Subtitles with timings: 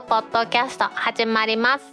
[0.00, 1.84] くポッドキャスト始まります。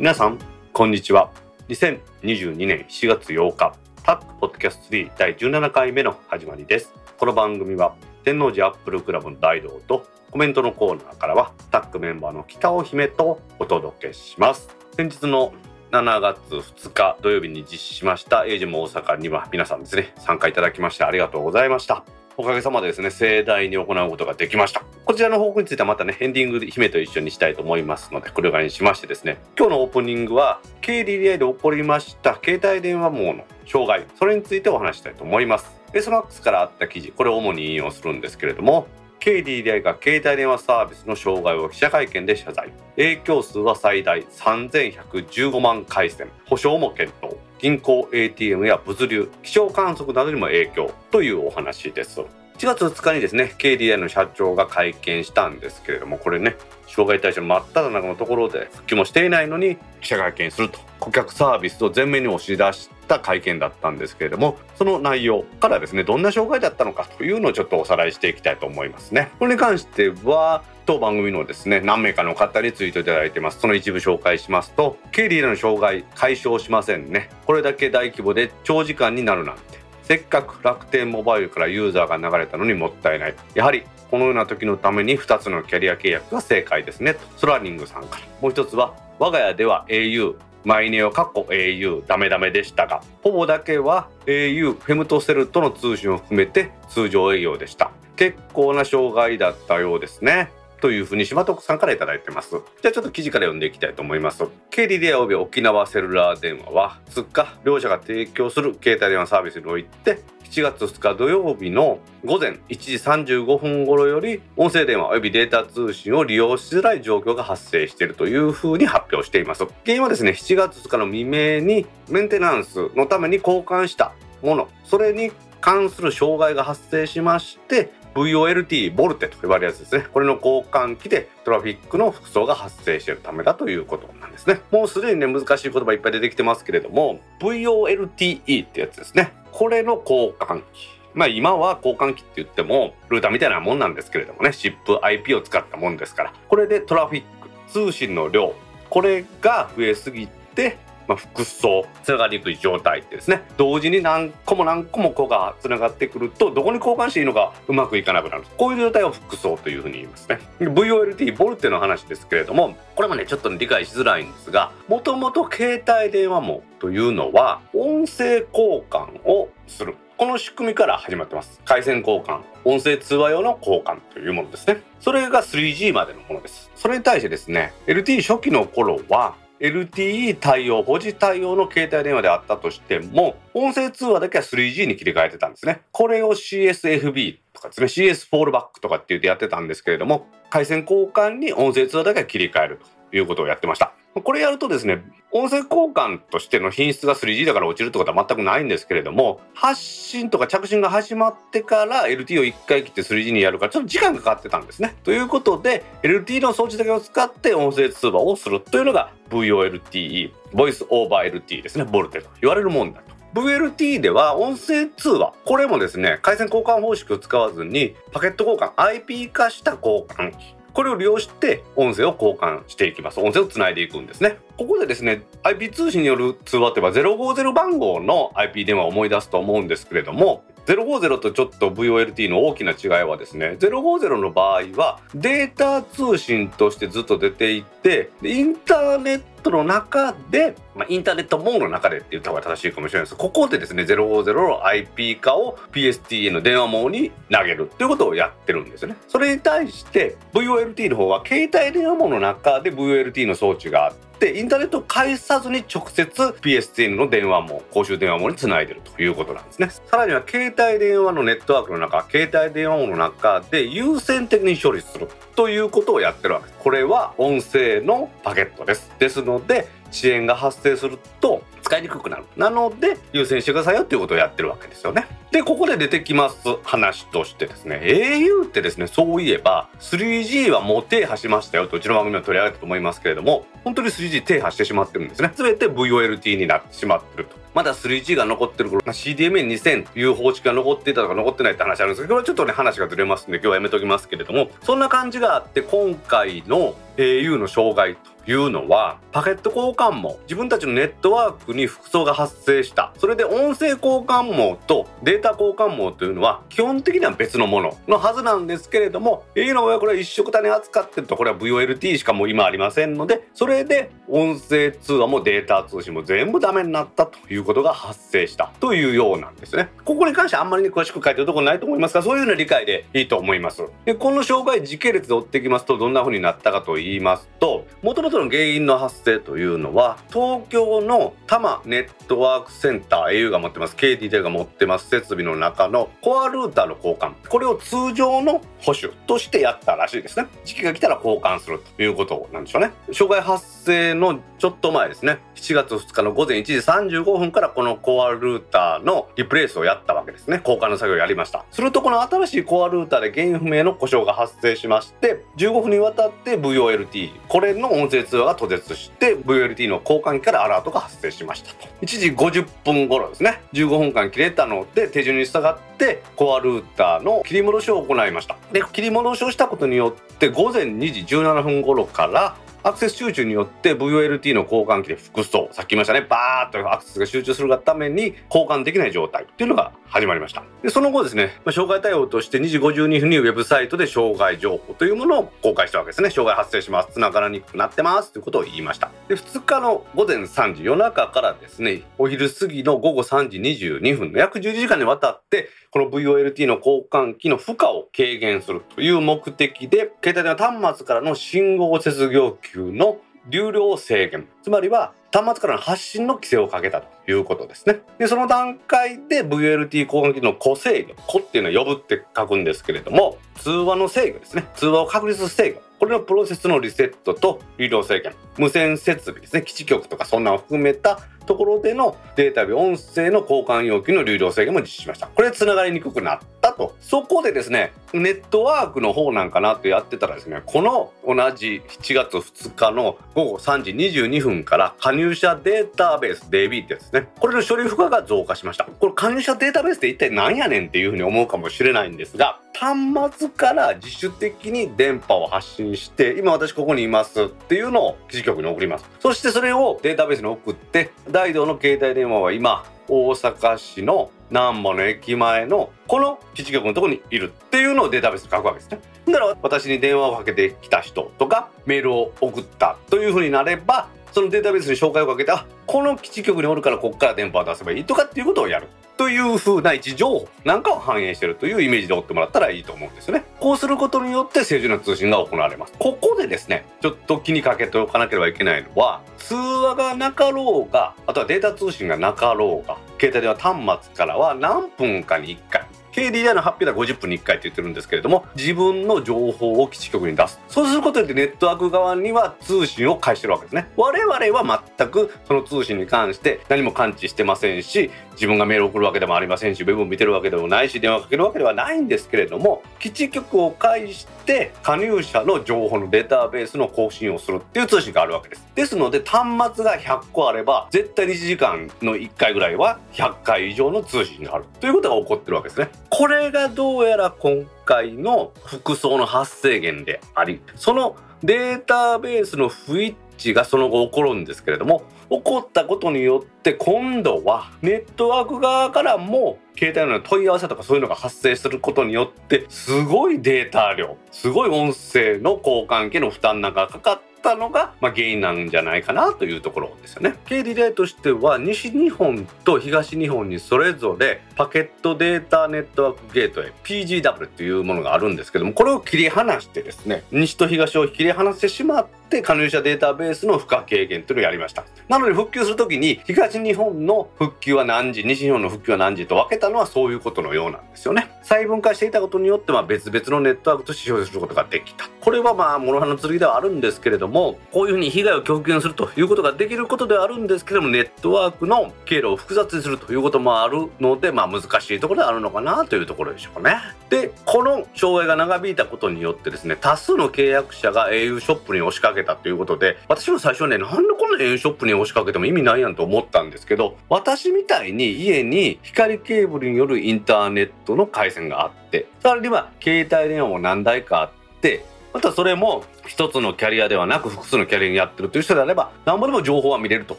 [0.00, 0.38] 皆さん
[0.72, 1.30] こんにちは。
[1.68, 6.92] 2022年7月8日タックポッドキャスト3第17回目の始まりです。
[7.18, 7.94] この番組は
[8.24, 14.68] 天王寺アップルクラブの大道とコメントのコーナーからはタックメンバーの北尾姫とお届けします。
[14.96, 15.52] 先日の
[15.94, 18.44] 7月2日土曜日に実施しました。
[18.46, 20.12] エイジも大阪には皆さんですね。
[20.18, 22.04] 参加いただきましてありがとうございました。
[22.36, 24.82] おかげさまでですね盛大に行うことができました。
[25.04, 29.38] こちらの報告についてはまたねエンディングで姫と一緒にしたいと思いますのでこれぐらいにしましてですね。
[29.56, 32.40] 今日のオープニングは KDDI で起こりました。
[32.44, 34.04] 携帯電話網の障害。
[34.18, 35.70] それについてお話したいと思います。
[35.92, 38.88] SMAX からあった記事これを主に引用するんですけれども
[39.20, 42.72] KDDI が携帯電話サービスの障害を記者会見で謝罪。
[42.96, 47.36] 影響数は最大3115万回線保証も検討。
[47.58, 52.20] 銀行 ATM や物流気象観測などにも影響というお話です。
[52.20, 56.56] 1月2日にですね KDDI の社長が会見したんですけれどもこれね
[56.86, 60.78] 障害対象の真っ只中のところで復帰もしていないのに記者会見すると。
[61.00, 69.30] 顧客サービスを前面に押し出した会見だったんですけれどもその内容からですねどんな障害だったのかというのをちょっとおさらいしていきたいと思いますね。
[69.38, 73.60] これに関しては当番組のですね何名かの方にツイートいただいてます。
[73.60, 77.30] その一部紹介しますと経理への障害解消しませんね。
[77.46, 79.84] これだけ大規模で長時間になるなんて。
[80.04, 83.34] せっかく楽天モバイルからユーザーが流れたのにもったいない。
[83.54, 87.14] やはりこのような時のために2つのキャリア契約が正解ですね。
[87.14, 88.26] とソラリングさんから。
[88.42, 97.90] もう一つは我が家では au マイネオかっこ au ダメダメでしたがほぼだけは au フェムトセルとの通信を含めて通常営業でした。
[98.16, 100.50] 結構な障害だったようですね。
[100.80, 102.50] というふうに島徳さんから頂いてます。
[102.82, 104.44] じゃあちょっと記事から読んでいきたいと思います。
[104.70, 110.20] KDDI および沖縄セルラー電話は通貨両社が提供する携帯電話サービスにおいて
[110.54, 112.92] 7月2日土曜日の午前1時
[113.34, 119.64] 35分頃より音声電話およびデータ通信を利用しづらい状況が発生しているというふうに発表しています。
[119.84, 124.68] 原因はですね7月2日の未明にメンテナンスのために交換したもの。
[124.84, 130.06] それに関する障害が発生しまして VOLT ボルテと呼ばれるやつですね。
[130.12, 134.60] これの交換機でトラフィックの服装が発生しているためだということなんですね。
[134.70, 139.32] もうすでにね難しい言葉いっぱい出てきてますけれども VOLTE ってやつですね。
[139.52, 140.88] これの交換機。
[141.14, 144.50] まあ今は交換機って言ってもルーターみたいなもんなんですけれどもね。
[144.50, 146.32] SIP/IP を使ったもんですから。
[146.48, 148.54] これでトラフィック通信の量。
[148.90, 150.76] これが増えすぎて
[151.06, 153.42] まあ、複層つながりにくい状態ってですね。
[153.56, 158.44] 同時に何個も何個も子がつながってくるとどこに交換していいのかうまくいかなくなる。
[158.56, 160.38] こういう状態を複層というふうに言いますね。
[160.60, 169.96] VOLT ボルテの話ですけれどもこれもねちょっと理解しづらいんですがもともと携帯電話網というのは音声交換をする。
[170.16, 171.60] この仕組みから始まってます。
[171.64, 174.80] 回線交換音声通話用の交換というものですね。
[175.00, 176.70] それが 3G までのものです。
[176.76, 179.34] それに対してですね LT 初期の頃は
[179.64, 185.80] LTE 対応保持対応の携帯電話であったとしても音声通話だけは 3G に切り替えてたんですね。
[185.90, 192.93] これを CSFB とかですね CS フォールバックとかって言ってやってたんですけれども回線交換に音声通話だけは切り替えると。
[193.16, 193.92] いうことをやってました
[194.22, 195.02] これやるとですね
[195.32, 204.94] 音声交換としての品質が 3G だから落ちるってことは全くないんですけれども発信とか着信が始まってから LT を1回切って 3G にやるからちょっと時間がかかってたんですね。
[205.02, 213.14] ということで LT の装置だけを使って音声通話をするというのが VOLTE、ボイスオーバー LT ですねボルテと言われるもんだと。
[213.34, 220.32] VLT では音声通話これもですね回線交換方式を使わずにパケット交換 IP 化した交換
[220.74, 223.20] これを利用して音声を交換していきます。
[223.20, 224.38] 音声をつないでいくんですね。
[224.56, 243.16] ここでですね IP 通信による通話といえば050番号の IP 電話を思い出すと思うんですけれども050とちょっと VOLT の大きな違いはですね050の場合はデータ通信としてずっと出ていてインターネットの中で、まあ、インターネットモーの中でって言った方が正しいかもしれないです。
[243.16, 248.96] ここでですね050の IP 化を PSTN の電話網に投げるっていうことをやってるんですね。
[249.08, 259.68] それに対して VOLT の方は携帯電話網の中で VOLT の装置があってってインターネットを介さずに直接 PSTN の電話網公衆電話網につないでるということなんですね。
[259.70, 266.58] さらには携帯電話のネットワークの中携帯電話網の中で優先的に処理するということをやってるわけです。
[266.60, 268.90] これは音声のパケットです。
[268.98, 272.24] ですので遅延が発生すると使いにくくなる。
[272.36, 275.06] なので優先してくださいよっていうことをやってるわけですよね。
[275.30, 285.32] でここで出てきます話としてですね au ってですねそういえば 3G はもう停波しましたよとうちの番組は取り上げたと思いますけれども本当に 3G 停波してしまってるんですね。
[285.34, 287.36] 全て VOLT になってしまってると。
[287.54, 302.92] まだ 3G が残ってる頃、まあ、CDMA2000 という方式が残っていたとか残ってないって話あるんですけどこれちょっとね話がずれますんで今日はやめときますけれどもそんな感じがあって今回の au の障害というのはパケット交換網自分たちのネットワークに複層が発生した。
[302.98, 311.16] それで音声交換網とデータ交換網というのは基本的には別のもののはずなんですけれども A の場合はこれは一色単に扱ってると。
[311.16, 318.52] これは VOLT しかもう今ありませんのでそれで音声通話もデータ通信も全部ダメになったということが発生した。
[318.60, 319.68] というようなんですね。
[319.84, 323.62] ここに関してあんまりね詳しく書いてるところないと思いますがそういうの理解でいいと思います。
[323.84, 337.14] でこの障害時系列で追っていきますとどんな風になったかと言いますともともとの原因の発生というのは東京の多摩ネットワークセンター au が持ってます KDDI が持ってます設備の中のコアルーターの交換。
[337.28, 340.26] これを通常の保守としてやったらしいですね。
[340.44, 342.72] 時期が来たら交換するということなんでしょうね。
[342.92, 345.18] 障害発生のちょっと前ですね。
[345.34, 350.38] 7月2日の午前1時35分からこのコアルーターのリプレイスをやったわけですね。
[350.38, 351.44] 交換の作業をやりました。
[351.50, 361.68] するとこの新しいコアルーターで原因不明の故障が発生しまして15分にわたって VOLT これの音声通話が途絶して VLT の交換機からアラートが発生しましたと。
[361.82, 363.40] 1時50分頃ですね。
[363.52, 368.36] 15分間切れたので手順に従ってコアルーターの切り戻しを行いました。
[368.52, 372.36] で切り戻しをしたことによって午前2時17分頃から
[372.66, 376.00] アクセス集中によって VOLT の交換機で複数さっき言いましたね。
[376.00, 380.42] バーッとアクセスが集中するがために交換できない状態っていうのが始まりました。
[380.62, 386.08] でその後ですね、まあ、障害対応として2時52分にウェブサイトで障害情報というものを公開したわけですね。
[386.08, 386.94] 障害発生します。
[386.94, 388.90] 繋がらにくくなってますということを言いました。
[389.08, 402.98] で2日の午前3時夜中からですねお昼過ぎの午後3時22分の約10時間にわたってこの VOLT の交換機の負荷を軽減するという目的で携帯電話端末からの信号接業級の
[403.28, 407.80] 流量制限つまりは端末からの発信の規制をかけたということですね。
[407.98, 414.44] で、その段階で VLT 交換機の個制御、個っていうのは呼ぶって書くんですけれども、通話の制御ですね。
[414.56, 415.60] 通話を確立制御。
[415.78, 425.06] これのプロセスのリセットと流量制限、無線設備ですね、基地局とかそんなのを含めたところでのデータ音声の交換要求の流量制限も実施しました。
[425.08, 426.76] これ繋がりにくくなったと。
[426.80, 437.08] そこでですね、ネットワークの方なんかなってやってたらですね、この同じ7月2日の午後3時22分から加入者データベース DB ってですね。
[437.18, 438.64] これの処理負荷が増加しました。
[438.64, 458.80] これ加入者データベースって一体何やねんっていうふうに思うかもしれないんですが、端末から自主的に電波を発信して今私ここにいますっていうのを基地局に送りますそしてそれをデータベースに送って大道の携帯電話は今大阪市の南波の駅前のこの基地局のとこにいるっていうのをデータベースに書くわけですね。
[459.06, 473.24] だから私に電話をかけてきた人とかメールを送ったというふうになればそのデータベースに紹介をかけてあこの基地局におるからここから電波を出せばいいとかっていうことをやるという風な位置情報なんかを反映してるというイメージで追ってもらったらいいと思うんですよね。
[473.40, 475.72] こうすることによって正常な通信が行われます。
[475.78, 490.40] ここでですね、ちょっと気にかけておかなければいけないのは、通話がなかろうが、あとはデータ通信がなかろうが、携帯電話端末からは何分かに1回、KDDI の発表では50分に1回って言ってるんですけれども自分の情報を基地局に出す。
[490.48, 493.68] そうすることでネットワーク側には通信を介してるわけですね。
[493.76, 504.23] 我々は全くその通信に関して何も感知してませんし自分がメール送るわけでもありませんしウェブを見てるわけでもないし電話かけるわけではないんですけれども基地局を介して
[504.62, 508.44] 加入者の情報のデータベースの更新をするっていう通信があるわけです。
[508.54, 514.44] ですので端末が100個あれば絶対に1時間の1回ぐらいは100回以上の通信がある。
[514.60, 515.68] ということが起こってるわけですね。
[515.90, 540.16] これがどうやら今回の服装の発生源でありそのデータベースの不一チがその後起こるんですけれども起こったことによって今度はネットワーク側からも携帯の問い合わせとかそういうのが発生することによってすごいデータ量すごい音声の交換機の負担なんかかかってったのが、まあ、原因なんじゃないかなというところですよね。
[540.26, 554.64] KDDI としては西日本と東日本にそれぞれパケットデータネットワークゲートウェイ PGW というものがあるんですけどもこれを切り離してですね西と東を切り離してしまって加入者データベースの負荷軽減というのをやりました。
[554.88, 561.10] なので復旧するときに東日本の復旧は何時西日本の復旧は何時と分けたのはそういうことのようなんですよね。
[561.22, 564.88] 細分化していたことによってま別々のネットワークと使用することができた。
[565.00, 576.56] これはまあ諸刃の剣ではあるんですけれどももこういうふうに被害を極限するということができることであるんですけどもネットワークの経路を複雑にするということもあるので、まあ、難しいところであるのかなというところでしょうかね。
[576.90, 594.64] でこの障害が長引いたことによってですね多数の契約者が au ショップに押しかけたということで私も最初ねなんでこの au ショップに押しかけても意味ないやんと思ったんですけど私みたいに家に光ケーブルによるインターネットの回線があってさらには携帯電話も何台かあって
[594.94, 599.98] またそれも一つのキャリアではなく複数のキャリアにやってるという人であれば何ぼでも情報は見れると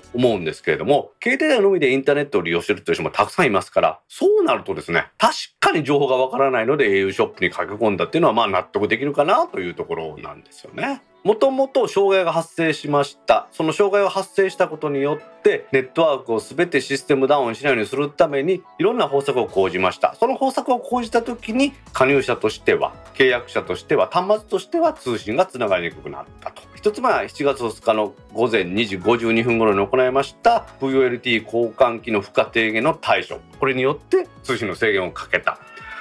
[0.14, 11.02] 思うんですけれども携帯電話のみでインターネットを利用してるという人もたくさんいますからそうなるとですね確かに情報がわからないので au ショップに駆け込んだっていうのはまあ納得できるかなというところなんですよね。
[11.26, 13.48] もともと障害が発生しました。
[13.52, 20.14] その障害を発生したことによってネットワークを全てシステムダウンしないようにするためにいろんな方策を講じました。
[20.20, 26.62] その方策を講じた時に加入者としては契約者としては端末としては通信がつながりにくくなったと。
[26.76, 33.40] 一つ目は7月2日の午前2時52分頃に行いました VOLT 交換機の負荷低減の対処。
[33.60, 35.58] これによって通信の制限をかけた。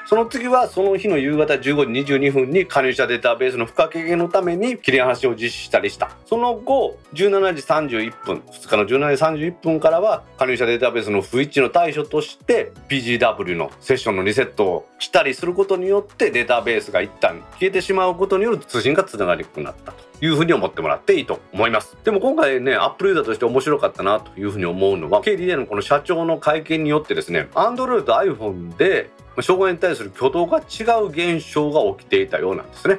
[0.07, 6.11] その次はその日の夕方15時22分に加入者データベースの負荷軽減のために切り離しを実施したりした。
[6.27, 7.63] その後17時
[8.03, 20.14] 31分2日の17時31分からは加入者データベースの不一致の対処として PGW のセッションのリセットをしたりすることによってデータベースが一旦消えてしまうことによる通信がつながりにくくなったと。
[20.25, 21.99] いうふうに思ってもらっていいと思います。
[22.03, 29.11] でも今回ねアップルユーザーとして面白かったなというふうに思うのは KDDI のこの社長の会見によってですね Android と iPhone で
[29.43, 32.99] 障害に対する挙動が違う現象が起きていたようなんですね。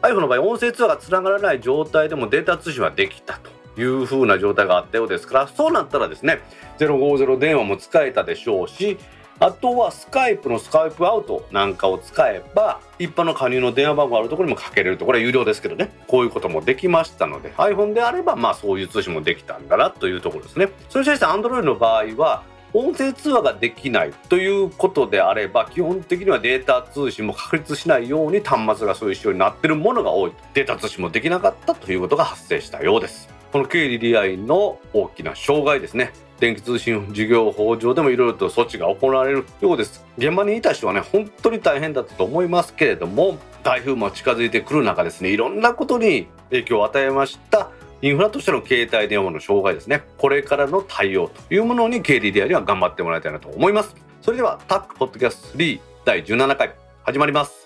[0.00, 3.38] iPhone の場合音声通話がつながらない状態でもデータ通信はできた
[3.74, 6.40] という風な状態があったようですからそうなったらですね
[6.78, 8.98] 050電話も使えたでしょうし
[9.40, 15.04] あとはスカイプのスカイプアウトなんかを使えば一般の加入の電話番号あるところにもかけれると。
[15.04, 15.92] これは有料ですけどね。
[16.06, 17.52] こういうこともできましたので。
[17.56, 20.68] iPhone であればまあそういう通信もできたんだなというところですね。
[20.88, 30.32] それに対して Android の場合は音声通話ができないということであれば基本的にはデータ通信も確立しないように端末がそういう仕様になってるものが多い。
[30.54, 33.28] データ通信もできなかったということが発生したようです。
[33.52, 36.12] この KDDI の大きな障害ですね。
[36.42, 40.04] 電気通信事業法上でもいろいろと措置が行われるようです。
[40.18, 47.70] 現場にいた人はね本当に大変だったと思いますけれども台風も近づいてくる中ですねいろんなことに影響を与えました。
[48.02, 50.02] インフラとしての携帯電話の障害ですね。
[50.18, 53.94] これからの対応というものに KDDI には頑張ってもらいたいなと思います。
[54.20, 57.61] それではタックポッドキャスト3第17回始まります。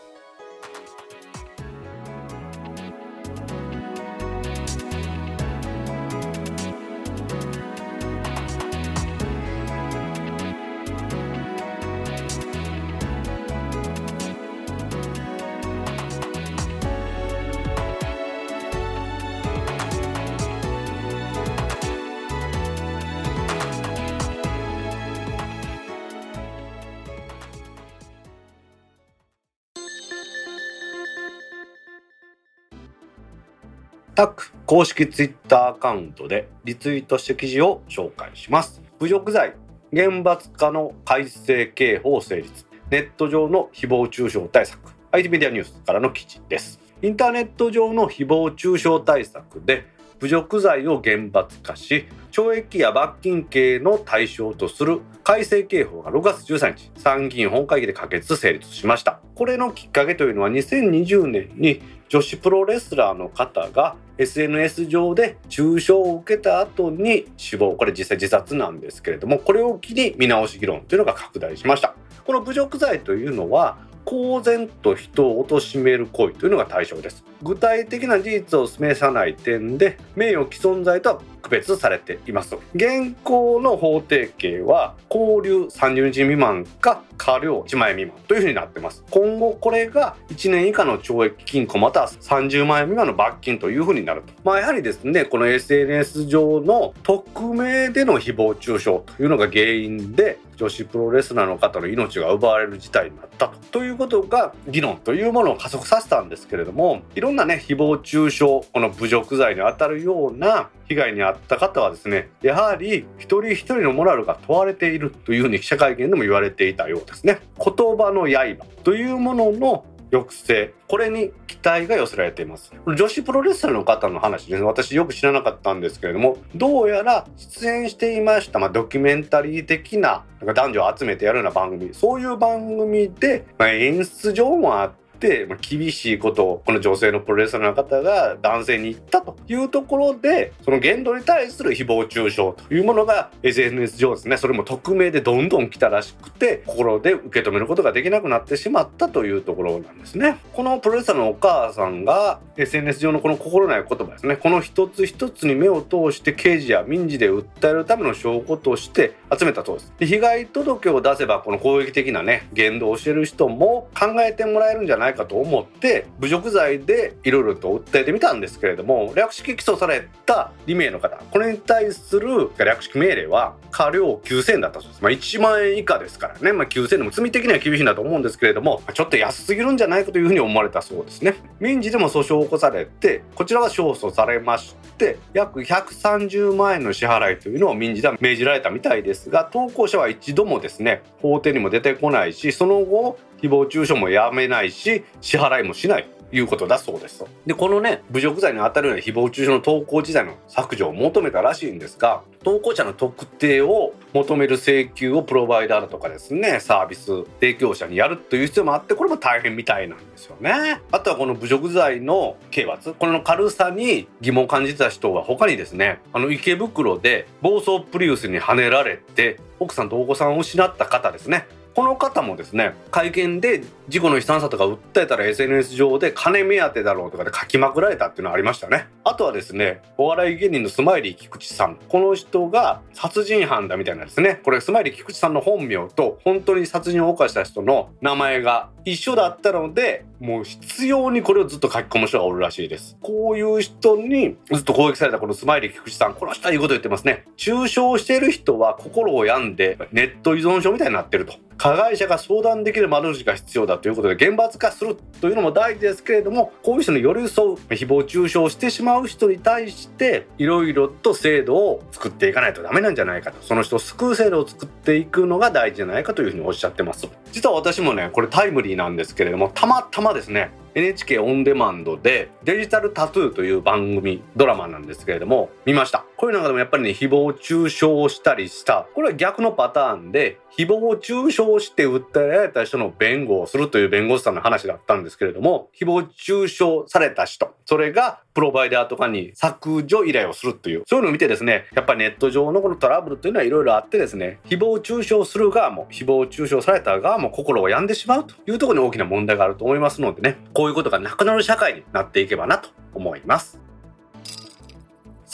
[34.16, 38.80] タック公式ツイッターアカウントでリツイートした記事を紹介します。
[38.98, 39.54] 侮辱罪
[39.92, 42.64] 厳罰化の改正刑法成立。
[42.90, 44.94] ネット上の誹謗中傷対策。
[45.10, 46.80] IT メディアニュースからの記事です。
[47.02, 49.84] インターネット上の誹謗中傷対策で
[50.20, 59.20] 侮辱罪を厳罰化し懲役や罰金刑の対象とする改正刑法が6月13日参議院本会議で可決成立しました。
[59.34, 71.94] これのきっかけというのは2020年に女子プロレスラーの方が SNS 上で中傷を受けた後に死亡これ実際自殺なんですけれどもこれを機に見直し議論というのが拡大しました。
[72.24, 77.24] この侮辱罪というのは公然と人を貶める行為というのが対象です。
[77.42, 82.56] 具体的な事実を示さない点で名誉毀損罪とは区別されています。
[82.74, 89.04] 現行の法定刑は拘留30日未満か過料1万円未満というふうになってます。
[89.10, 94.32] 今後これが1年以下の懲役金庫または30万円未満の罰金というふうになると。
[94.44, 117.40] まあやはりですねこの SNS 上の匿名での誹謗中傷というのが原因で女子プロレスラーの方の命が奪われる事態になったとということが議論というものを加速させたんですけれどもいろんなね誹謗中傷この侮辱罪にあたるような被害に遭った方はですねやはり一人一人のモラルが問われているというふうに記者会見でも言われていたようですね。
[117.58, 120.74] 言葉の刃というものの抑制。
[120.88, 122.72] これに期待が寄せられています。
[122.86, 124.62] 女子プロレスラーの方の話です。
[124.62, 131.94] 私よく知らなかったんですけれどもどうやら出演していました、まあ、ドキュメンタリー的ななんか男女を集めてやるような番組。
[131.94, 135.05] そういう番組で、まあ、演出上もあって、
[135.48, 144.36] まあ、厳しいことをこの女性のプロレスラーの方が男性に言ったというところでその言動に対する誹謗中傷というものが SNS 上ですね。
[144.36, 150.38] それも匿名でどんどん来たらしくて心で受け止めることができなくなってしまったというところなんですね。
[150.52, 154.36] このプロレスラーのお母さんが SNS 上のこの心ない言葉ですね。
[154.36, 159.92] この一つ一つに目を通して刑事や民事で訴えるための証拠として集めたそうです。
[159.98, 181.36] で被害届を出せばこの攻撃的なね言動をしてる人も考えてもらえるんじゃないないかと思って侮辱罪でいろいろと訴えてみたんですけれども略式起訴された2名の方これに対する略式命令は過料9000円だったそうです、まあ、1万円以下ですからね、まあ、9000円でも罪的には厳しいんだと思うんですけれどもちょっと安すぎるんじゃないかというふうに思われたそうですね。
[181.60, 210.80] 民事でも訴訟を起こされてこちらは勝訴されまして約130万円の支払いというのを民事では命じられたみたいですが投稿者は一度もですね法廷にも出てこないしその後誹謗中傷もやめないし支払いもしないということだそうですでこのね侮辱罪に当たるような誹謗中傷の投稿自体の削除を求めたらしいんですが投稿者の特定を求める請求をプロバイダーだとかですねサービス提供者にやるという必要もあってこれも大変みたいなんですよね。
[210.92, 221.46] あとはこの侮辱罪の刑罰これの軽さに疑問を感じた人は他にですねあの池袋で暴走プリウスにはねられて奥さんとお子さんを失った方ですね。
[221.76, 228.88] この方もですね会見で事故の悲惨さとか訴えたら SNS 上で金目当てだろうとかで書きまくられたっていうのはありましたね。
[229.04, 231.78] あとはですねお笑い芸人のスマイリー菊池さん。
[231.88, 234.40] この人が殺人犯だみたいなですね。
[234.42, 242.96] これスマイリー菊池さんの本名と本当に殺人を犯した人の名前が一緒だったのでもう必要にこれをずっと書き込む人がおるらしいです。
[243.00, 246.14] こういう人にずっと攻撃されたこのスマイリー菊池さん。
[246.14, 247.24] この人はいいこと言ってますね。
[247.36, 251.34] 中傷してる人は心を病んでネット依存症みたいになってると。
[251.58, 263.42] 加害者が相談できる窓口が必要だということで厳罰化するというのも大事ですけれどもこういう人に寄り添う誹謗中傷してしまう人に対していろいろと制度を作っていかないとダメなんじゃないかと。
[263.42, 267.08] その人を救う制度を作っていくのが大事じゃないかというふうにおっしゃってます。
[267.32, 276.04] 実は私もねこれタイムリーなんですけれどもたまたまですね NHK オンデマンドでデジタルタトゥーという番組ドラマなんですけれども見ました。
[276.18, 290.82] こういう中でもやっぱりね誹謗中傷をしたりしたこれは逆のパターンで誹謗中傷して訴えられた人の弁護をするという弁護士さんの話だったんですけれども誹謗中傷された人それがプロバイダーとかに削除依頼をするという。
[290.86, 303.65] そういうのを見てですねやっぱりネット上のこのトラブルというのはいろいろあってですね誹謗中傷する側も誹謗中傷された側も心を病んでしまうというところに大きな問題があると思いますのでねこういうことがなくなる社会になっていけばなと思います。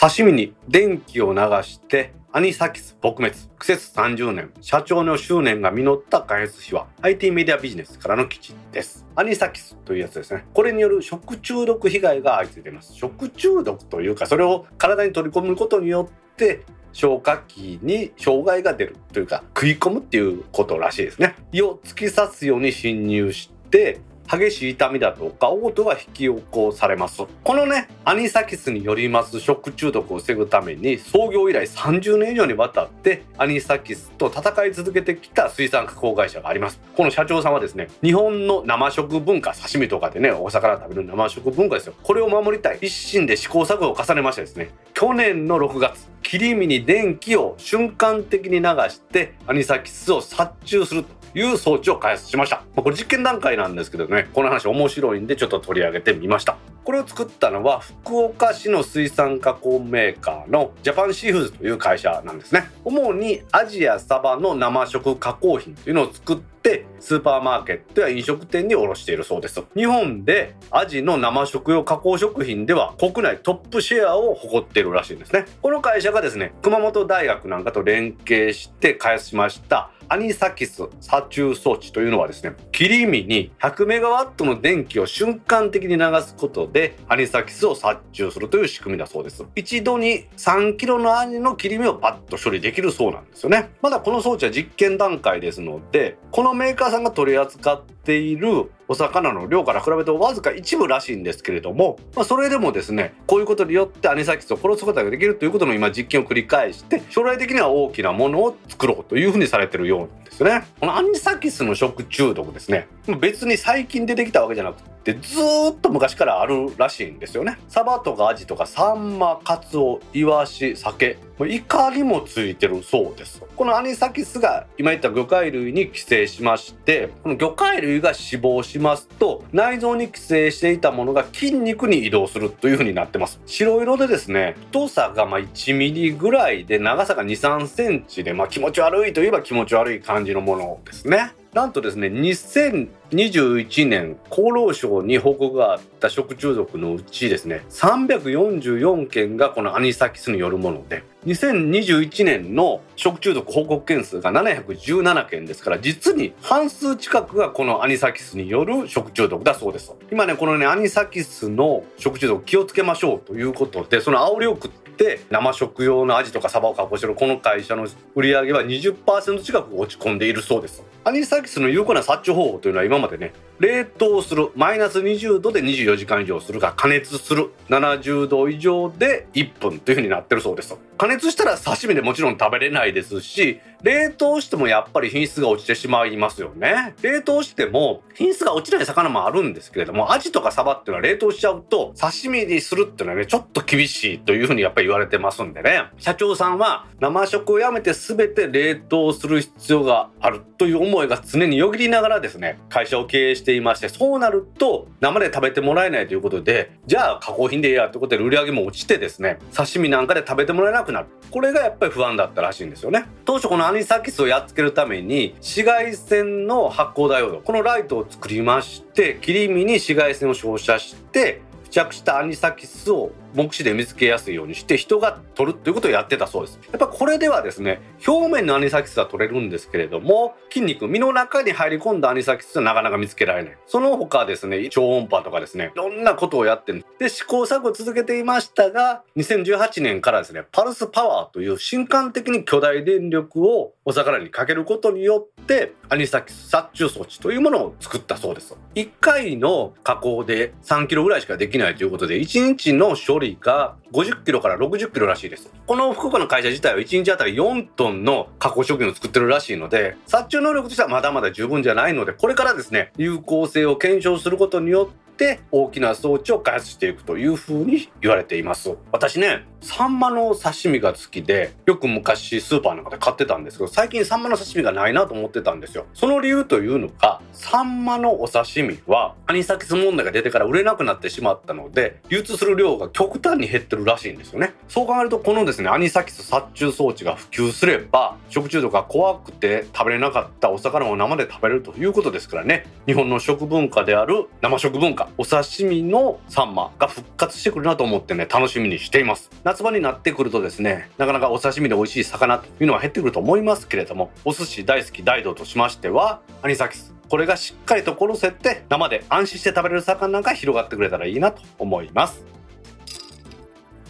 [0.03, 3.37] 刺身に電気を流してアニサキス撲滅。
[3.57, 9.07] 苦節30年社長の執念が実った開発費は IT メディアビジネスからの記事です。
[9.15, 10.45] アニサキスというやつですね。
[10.55, 12.95] これによる食中毒被害が相次いでいます。
[12.95, 21.37] 食中毒というかそれを体に取り込むことによって消化器に障害が出るというか食い込むっていうことらしいですね。
[21.53, 27.23] 胃を突き刺すように侵入して激しい痛みだとか嘔吐が引き起こされます。
[27.45, 36.81] このねアニサキスによります食中毒を防ぐために創業以来30年以上にわたってアニサキスと戦い続けてきた水産加工会社があります。
[36.97, 41.95] この社長さんはですね日本の生食文化刺身とかでねお魚食べる生食文化ですよ。
[42.03, 51.22] これを守りたい一心で試行錯誤を重ねましてですね去年の6月切り身に電気を瞬間的に流してアニサキスを殺虫すると。
[51.35, 52.64] いう装置を開発しました。
[52.77, 56.57] ま、これ実験段階なんですけどね、この話面白いんでちょっと取り上げてみました。
[56.85, 62.68] これを作ったのは福岡市の水産加工メーカーのジャパンシーフーズという会社なんですね。
[62.85, 69.62] 主にアジやサバの生食加工品というのを作ってスーパーマーケットや飲食店に卸しているそうです。
[69.77, 75.45] 日本でアジの生食用加工食品では国内トップシェアを誇っているらしいんですね。
[75.62, 89.45] この会社がですね、熊本大学なんかと連携して開発しましたアニサキス殺虫装置というのはですね切り身に100メガワットの電気を瞬間的に流すことでアニサキスを殺虫するという仕組みだそうです。
[89.55, 93.71] 一度に3キロのアジの切り身をパッと処理できるそうなんですよね。
[93.81, 110.67] まだこの装置は実験段階ですのでこのメーカーさんが取り扱ってているお魚の量から比べてわずか一部らしいんですけれども、まあ、それでもですねこういうことによってアニサキスを殺すことができるということの今実験を繰り返して将来的には大きなものを作ろうというふうにされてるようなんですね。
[110.81, 112.88] このアニサキスの食中毒ですね
[113.21, 115.37] 別に最近出てきたわけじゃなくてず
[115.73, 117.59] っと昔からあるらしいんですよね。
[117.69, 123.42] サバとかアジとかサンマカツオイワシ酒イカにもついてるそうです。
[123.57, 133.40] このアニサキスが今言った魚介類に寄生しましてこの魚介類が死亡しますと内臓に寄生していたものが筋肉に移動するという風になってます。
[133.46, 141.33] 白色でですね太さがま1ミリぐらいで長さが2 3センチで、まあ、気持ち悪いといえば気持ち悪い感じのものですね。
[141.53, 159.93] なんとですね2021年厚労省に報告があった食中毒のうちですね344件がこのアニサキスによるもので2021年の食中毒報告件数が717件ですから実に半数近くがこのアニサキスによる食中毒だそうです。
[160.11, 170.83] 今ねこのねアニサキスの食中毒気をつけましょうということでその煽りを食っで生食用のアジとかサバを加工してるこの会社の売り上げは20%近く落ち込んでいるそうです。
[171.05, 186.95] アニサキスの有効な殺虫方法というのは今までね冷凍するマイナス20度で24時間以上するか加熱する70度以上で1分というふうになってるそうです加熱したら刺身でもちろん食べれないですし冷凍してもやっぱり品質が落ちてしまいますよね。
[187.03, 195.83] 冷凍しても品質が落ちない魚もあるんですけれどもアジとかサバっていうのは冷凍しちゃうと刺身にするっていうのはねちょっと厳しいというふうにやっぱり言われてますんでね。
[195.99, 211.09] 社長さんは生食をやめて全て冷凍する必要があるという思いが常によぎりながらですね会社を経営してていましてそうなると生で食べてもらえないということでじゃあ加工品でいいやということで売り上げも落ちてですね刺身なんかで食べてもらえなくなる。
[211.31, 213.07] これがやっぱり不安だったらしいんですよね。
[213.25, 226.59] 当初このアニサキスをやっつけるために紫外線の発光ダイオードこのライトを作りまして切り身に紫外線を照射して付着したアニサキスを目視で見つけやすいようにして人が取るということをやってたそうです。
[226.71, 233.59] やっぱこれではですね表面のアニサキスは取れるんですけれども筋肉身の中に入り込んだアニサキスはなかなか見つけられない。
[233.66, 236.85] その他ですね超音波とかですねいろんなことをやってる。
[236.99, 255.51] で試行錯誤を続けていましたが2018年からですねパルスパワーという瞬間的に巨大電力をお魚にかけることによっってアニサキス殺虫装置というものを作ったそうです1回の加工で3キロぐらいしかできないということで1日の処理が50キロから60キロらしいです。
[255.67, 265.03] この福岡の会社自体は1日あたり4トンの加工食品を作ってるらしいので、殺虫能力としてはまだまだ十分じゃないので、これからですね、有効性を検証することによって
[265.51, 268.77] 大きな装置を開発していくというふうに言われています。
[268.91, 275.87] 私ね、サンマの刺身が好きで、よく昔スーパーなんかで買ってたんですけど、最近サンマの刺身がないなと思ってたんですよ。
[275.95, 284.55] その理由というのが、サンマのお刺身はアニサキス問題が出てから売れなくなってしまったので、流通する量が極端に減ってるらしいんですよね。
[284.69, 299.31] そう考えると、このですね、アニサキス殺虫装置が普及すれば、食中毒が怖くて食べれなかったお魚を生で食べれるということですからね、日本の食文化である生食文化、お刺身のサンマが復活してくるなと思ってね、楽しみにしています。
[299.44, 306.94] 夏場になってくるとですねなかなかお刺身で美味しい魚というのは減ってくると思いますけれどもお寿司大好き大道としましてはアニサキス。
[307.09, 312.25] これがしっかりと殺せて生で安心して食べれる魚が広がってくれたらいいなと思います。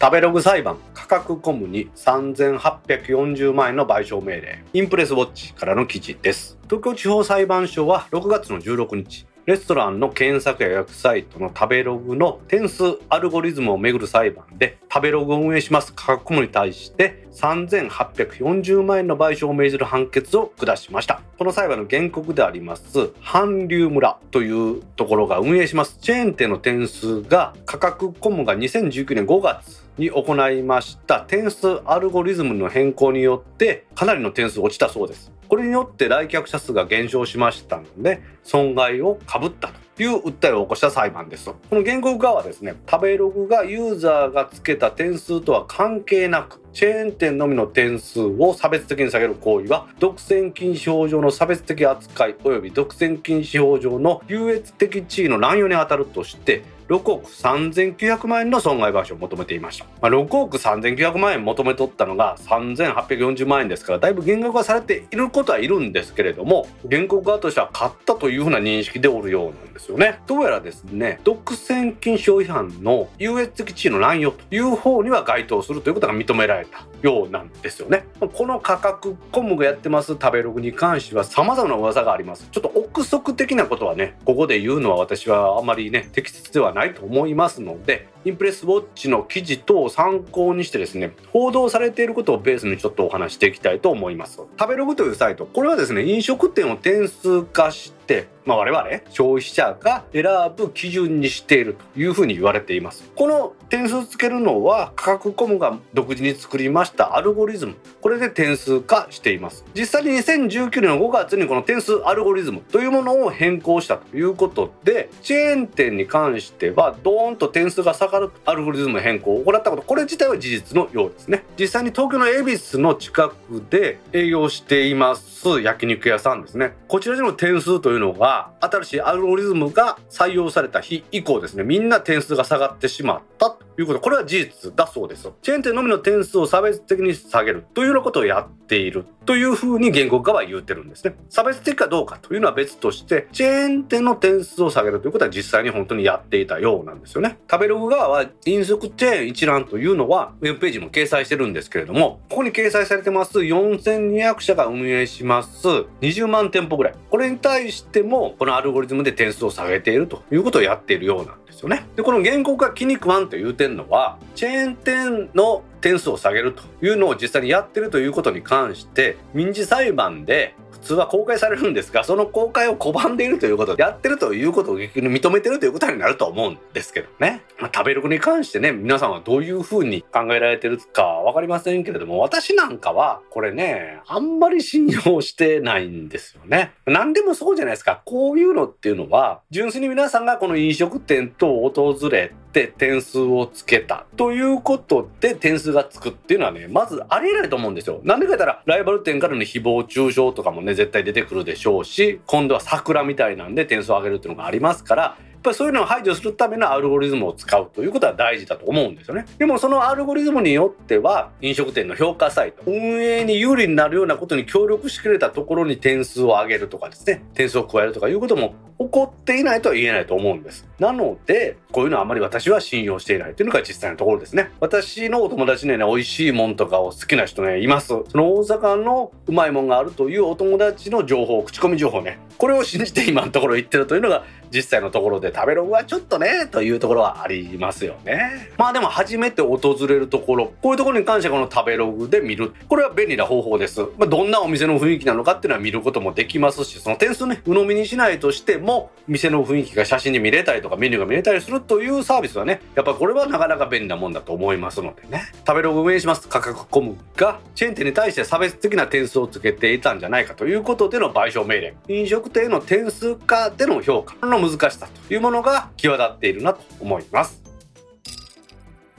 [0.01, 4.63] 食べログ裁判価格コムに3840万円の賠償命令。
[4.73, 6.57] インプレスウォッチからの記事です。
[6.65, 15.91] 東京地方裁判所は6月の16日レストランの検索や予約サイトの食べログの点数アルゴリズムをめぐる裁判で食べログを運営します。
[15.93, 21.21] 価格コムに対して3840万円の賠償を命じる判決を下しました。
[21.37, 25.97] この裁判の原告であります韓流村というところが運営します。
[25.99, 31.19] チェーン店の点数が価格コムが2019年5月に行いました。
[31.19, 35.33] 点数アルゴリズムの変更によってかなりの点数落ちたそうです。
[35.53, 70.19] これによって来客者数が減少しましたので損害をかぶったという訴えを起こした裁判ですこの原告側はですね食べログがユーザーがつけた点数とは関係なくチェーン店のみの点数を差別的に下げる行為は独占禁止法上の差別的扱い及び独占禁止法上の優越的地位の乱用にあたるとして6億3900万円の損害賠償を求めていました、まあ、6億3900万円求めとったのが3840万円ですからだいぶ減額はされていることはいるんですけれども原告側としては勝ったというふうな認識でおるようなんですよね。
[70.27, 78.05] どうやらですね独占禁止法違反の優越的地位の乱用という方には該当するということが認められたようなんですよね。
[78.19, 82.47] この価格コムがやってます食べログに関しては様々な噂があります。
[82.51, 94.41] ちょっと憶測的なことはねここで言うのは私はあまりね適切ではないと思いますのでインプレスウォッチの記事等を参考にしてですね報道されていることをベースにちょっとお話していきたいと思います。
[94.59, 98.02] 食べログというサイトこれはですね飲食店を点数化して
[98.45, 103.09] まあ、我々消費者が選ぶ基準にしているというふうに言われています。
[103.15, 107.75] この点数つけるのは価格コムが独自に作りましたアルゴリズム。
[108.01, 109.63] これで点数化しています。
[109.73, 119.83] 実際に2019年の5月にこの点数アルゴリズムというものを変更したということでチェーン店に関してはドーンと点数が下がるアルゴリズム変更を行ったこと。
[119.83, 121.45] これ自体は事実のようですね。
[121.57, 126.73] 実際に東京の恵比寿の近くで営業しています焼肉屋さんですね。
[126.87, 131.63] こちらでの点数というのが新しいアルゴリズムが採用された日以降ですね。
[131.63, 133.99] みんな点数が下がってしまったということ。
[133.99, 135.29] これは事実だそうです。
[135.41, 141.15] チェーン店のみの点数を差別的に下げるというようなことをやっているというふうに原告側は言ってるんですね。
[141.29, 147.37] 差別的かどうかというのは別としてチェーン店の点数を下げるということは実際に本当にやっていたようなんですよね。
[147.49, 155.67] 食べログ側は飲食チェーン一覧というのはウェブページも掲載してるんですけれどもここに掲載されてます4200社が運営します。
[156.01, 156.95] 20万店舗ぐらい。
[157.09, 161.85] これに対してもこのアルゴリズムで点数を下げているということをやっているようなんですよね。
[161.95, 186.73] でこの原告が気に食わんと言うてんのはチェーン店の点数を下げるというのを実際にやってるということに関して民事裁判で通は公開されるんですがその公開を拒んでいるということでやってるということを逆に認めてるということになると思うんですけどね、まあ、食べログに関してね皆さんはどういうふうに考えられてるか分かりませんけれども私なんかはこれねあんまり信用してないんですよね。
[186.85, 188.01] 何でもそうじゃないですか。
[188.05, 198.01] こういうのっていうのは純粋に皆さんがこの飲食店と訪れて点数をつけたということで点数がつくっていうのはねまずありえないと思うんですよ。
[198.03, 209.25] なんでか言ったらライバル店からの誹謗中傷とかもね絶対出てくるでしょうし今度は桜みたいなんで点数を上げるっていうのがありますからっぱりそういうのを排除するためのアルゴリズムを使うということは大事だと思うんですよね。
[209.37, 220.65] でもそのアルゴリズムによっては飲食店の評価サイト、運営に有利になるようなことに協力してくれたところに点数を上げるとかですね、点数を加えるとかいうことも起こっていないとは言えないと思うんです。
[220.79, 224.51] なので、こういうのはあまり私は信用していないというのが実際のところですね。
[224.61, 227.87] 私のお友達にはね、美味しいもんとかを好きな人ね、います。
[227.87, 238.51] その大阪のうまいもんがあるというお友達の情報、口コミ情報ね、これを信じて今のところ言ってるというのが実際のところで食べログはちょっとねというところはありますよね。
[238.57, 242.53] まあでも初めて訪れるところこういうところに関してはこの食べログで見る。
[242.69, 255.31] これは便利な方法です、まあ、どんなお店の雰囲気なのかっていうのは見ることもできますしその点数ね鵜呑みにしないとしても店の雰囲気が写真で見れたりとかメニューが見れたりするというサービスはねやっぱこれはなかなか便利なもんだと思いますのでね。
[255.45, 256.27] 食べログ運営します。
[256.27, 261.75] 価格コムがチェーン店に対して差別的な点数をつけていたんじゃないかということでの賠償命令。
[261.87, 264.15] 飲食店への点数化での評価。
[264.25, 267.41] の難しさというものが際立っているなと思います。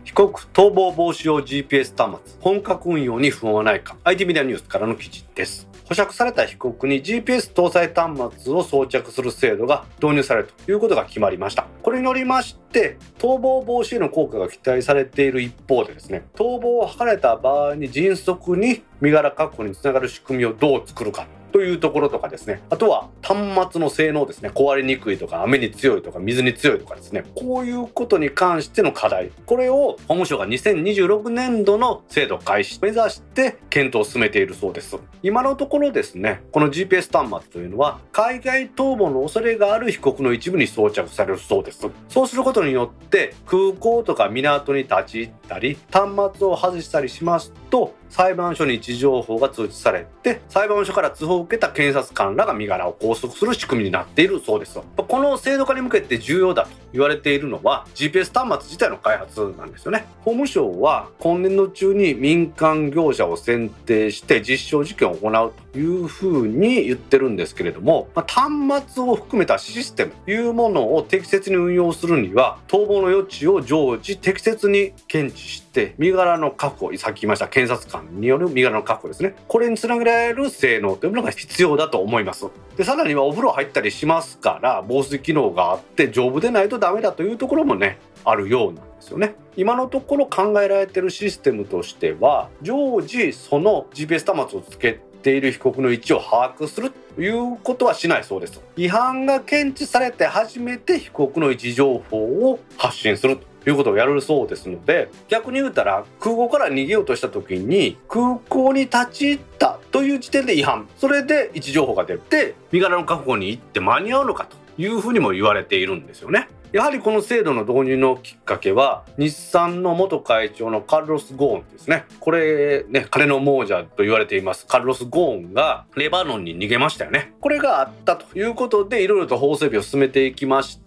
[0.04, 5.66] 被告逃亡防止用 GPS 端末本格運用に不安はないか IT メディアニュースからの記事です。
[5.88, 11.66] 保釈された被告に GPS 搭載端末を装着する制度が導入されるということが決まりました。
[11.82, 21.26] これによりまして逃亡防止への効果が期待されている一方でですね逃亡を図れた場合に迅速に身柄確保につながる仕組みをどう作るか。
[21.54, 22.62] というところとかですね。
[22.68, 24.50] あとは端末の性能ですね。
[24.52, 27.22] 壊れにくいとか雨に強いとか水に強いとかですね。
[27.36, 29.30] こういうことに関しての課題。
[29.46, 34.98] これを法務省が2026年度の制度開始目指して検討を進めているそうです。
[35.22, 41.88] 今のところですねこの GPS 端末というのは海外逃亡の恐れがある被告の一部に装着されるそうです。
[42.08, 60.06] そうすることによって空港とか港に立ち入ったり端末を外したりしますと裁判所に位置情報が通知されて裁判所から通報を受けた検察官らが身柄を拘束する仕組みになっているそうですこの制度化に向けて重要だと言われているのは GPS 端末自体の開発なんですよね。
[60.24, 79.34] 法務省は今年度中に民間業者を選定して実証実験を行うというふうに言ってるんですけれども、まあ、端末を含めたシステムというものを適切に運用するには逃亡の余地を常時適切に検知して身柄の確保さっき言いました検察官による身柄の確保ですね。
[79.48, 82.46] これにつなげられる性能というものが必要だと思います。
[82.76, 89.34] でさらにはお風呂入ったりしますから防水機能があって丈夫でないとダメだというところもねあるようなんですよね。
[89.56, 116.48] 今のところ考えられてるシステムとしては常時その GPS 端末をつけている被告の位置を把握するということはしないそうです違反が検知されて初めて被告の位置情報を発信するということをやるそうですので逆に言うたら空港から逃げようとした時に空港に立ち入ったという時点で違反それで位置情報が出て身柄の確保に行って間に合うのかというふうにも言われているんですよね。
[116.74, 122.04] やはりこの制度の導入のきっかけは日産の元会長のカルロス・ゴーンですね。
[122.18, 124.66] これね金の亡者と言われています。
[124.66, 127.32] カルロス・ゴーンがレバノンに逃げましたよね。
[127.40, 130.83] これがあったということでいろいろと法整備を進めていきまして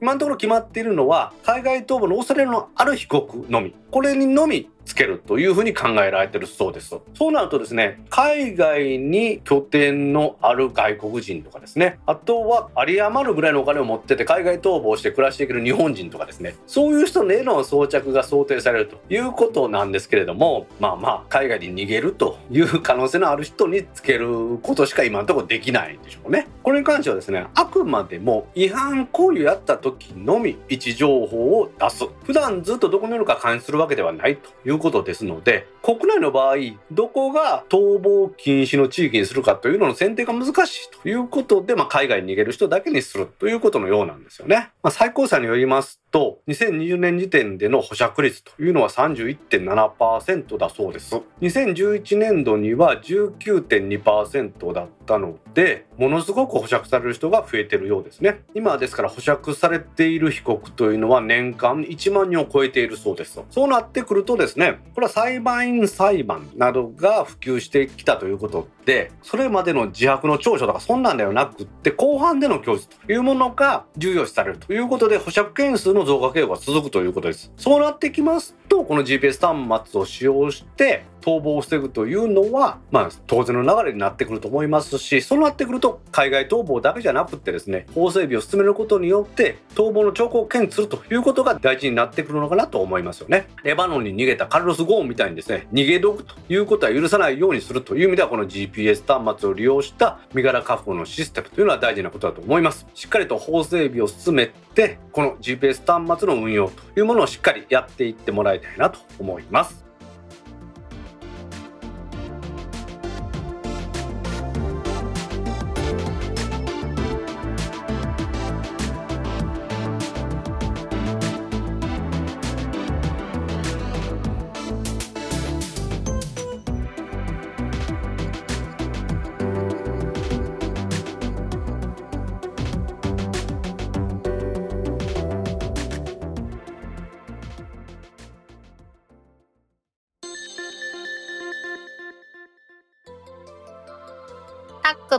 [0.00, 3.74] 今のところ決まっているのは海外逃亡の恐れのある被告のみ。
[3.90, 6.96] これにのみつけるというふうに考えられてるそうです。
[7.14, 12.00] そうなるとですね海外に拠点のある外国人とかですね。
[12.04, 16.56] あとは有り余るぐらいのお金を持ってて海外逃亡して暮らしていける日本人とかですね。
[16.66, 26.48] そういう人への装着が想定されるということなんですけれどもまあまあ海外に逃げるという可能性のある人につけることしか今のところできないんでしょうね。
[26.64, 32.04] これに関してはですねあくまでも違反行為やった時のみ位置情報を出す。
[32.24, 36.56] 普段ずっとどこにいるか監視するわけではないということですので国内の場合
[36.90, 44.70] どこが逃亡禁止の地域にするかというのの選定が難しいということで、まあ、海外に逃げる人だけにするということのようなんですよね。
[44.82, 51.20] まあ、最高裁によりますと2020年時点での保釈率というのは31.7%だそうです。
[51.42, 58.40] 2011年度には19.2%だったのでものすごく保釈される人が増えてるようですね。
[58.54, 63.38] 今ですから保釈されている被告というのは年間1万人を超えているそうです。
[63.50, 77.52] そうなってくるとですねこれは裁判員裁判などが普及してきたということでそれまでの自白の調書とかそんなんではなくって後半での供述というものが重要視されるということで保釈件数の増加傾向が続くということです。
[77.56, 93.48] そうなってきますとこの GPS 端末を使用して逃亡を防ぐというのは、まあ、当然の流れになってくると思いますしそうなってくると海外逃亡だけじゃなくってですね法整備を進めることによって逃亡の兆候を検知するということが大事になってくるのかなと思いますよね。
[93.62, 102.86] レバノンに逃げたカルロス・ゴーンみたいにですね逃げ毒ということは許さないようにするという意味ではこの GPS 端末を利用した身柄確保のシステムというのは大事なことだと思います。
[102.92, 109.83] しっかりと法整備を進めてこの GPS 端末の運用というものをしっかりやっていってもらいたいなと思います。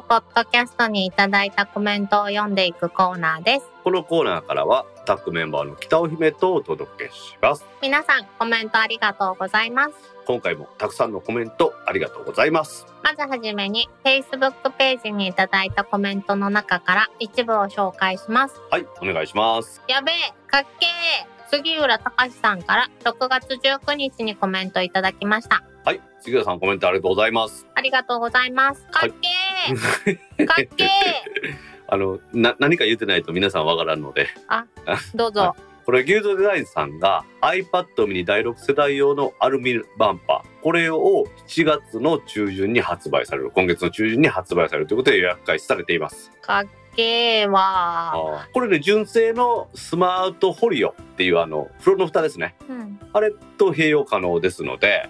[0.08, 3.66] ポッドキャストにいただいたコメントを読んでいくコーナーです。
[3.84, 9.94] このコーナーからはタックメンバーの北尾姫とお届けします皆さんコメントありがとうございます。
[10.26, 18.60] 今回もたくさんのコメントありがとうございますまずはじめに Facebook ページにいただいたコメントの中から一部を紹介します。
[18.72, 25.64] はいお願いしますやべえ、かっけー杉浦隆さんから6月19日にコメントいただきました。
[25.86, 28.82] はい杉浦さんコメントありがとうございますありがとうございます。
[28.88, 29.12] かっけー、
[30.46, 30.90] かっけー。
[31.88, 34.28] あのな何か言ってないと皆さんわからんので。
[35.14, 35.56] どうぞ。
[35.86, 40.62] これギルドデザインさんが iPad mini 第6世代用のアルミバンパー。
[40.64, 43.52] これを7月の中旬に発売される。
[43.52, 46.32] 今月の中旬に発売されるということで予約開始されています。
[46.42, 52.56] かっけーわこれね純正のスマートフォリオっていうあの風呂の蓋ですね。
[52.68, 52.74] ー。
[52.74, 53.00] うん。
[53.14, 55.08] あれと併用可能ですので。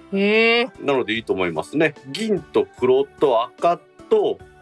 [0.82, 1.96] なのでいいと思いますね。
[2.10, 3.95] 銀と黒と赤と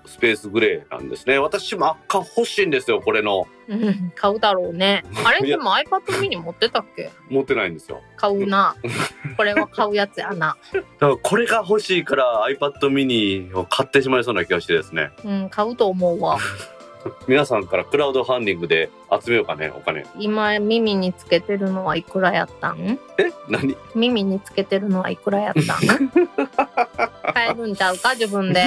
[0.06, 1.40] スペースグレーなんですね。
[1.40, 3.48] 私も赤欲しいんですよこれの。
[3.70, 5.04] うん、買うだろうね。
[5.24, 7.10] あれでも iPad mini 持ってたっけ？
[7.30, 8.02] 持ってないんですよ。
[8.18, 8.76] 買うな。
[9.38, 10.58] これは買うやつやな。
[10.74, 15.12] だからこれが欲しいから iPad mini を買ってしまいそうな気がしてですね。
[15.24, 16.38] うん、買うと思うわ。
[17.28, 18.90] 皆さんからクラウドファンディングで
[19.24, 20.06] 集めようかねお金。
[20.20, 23.00] 今耳につけてるのはいくらやったん？
[23.18, 23.32] え？
[23.48, 23.76] 何？
[23.96, 26.10] 耳につけてるのはいくらやったん？
[27.34, 28.62] 買えるんちゃうか自分で。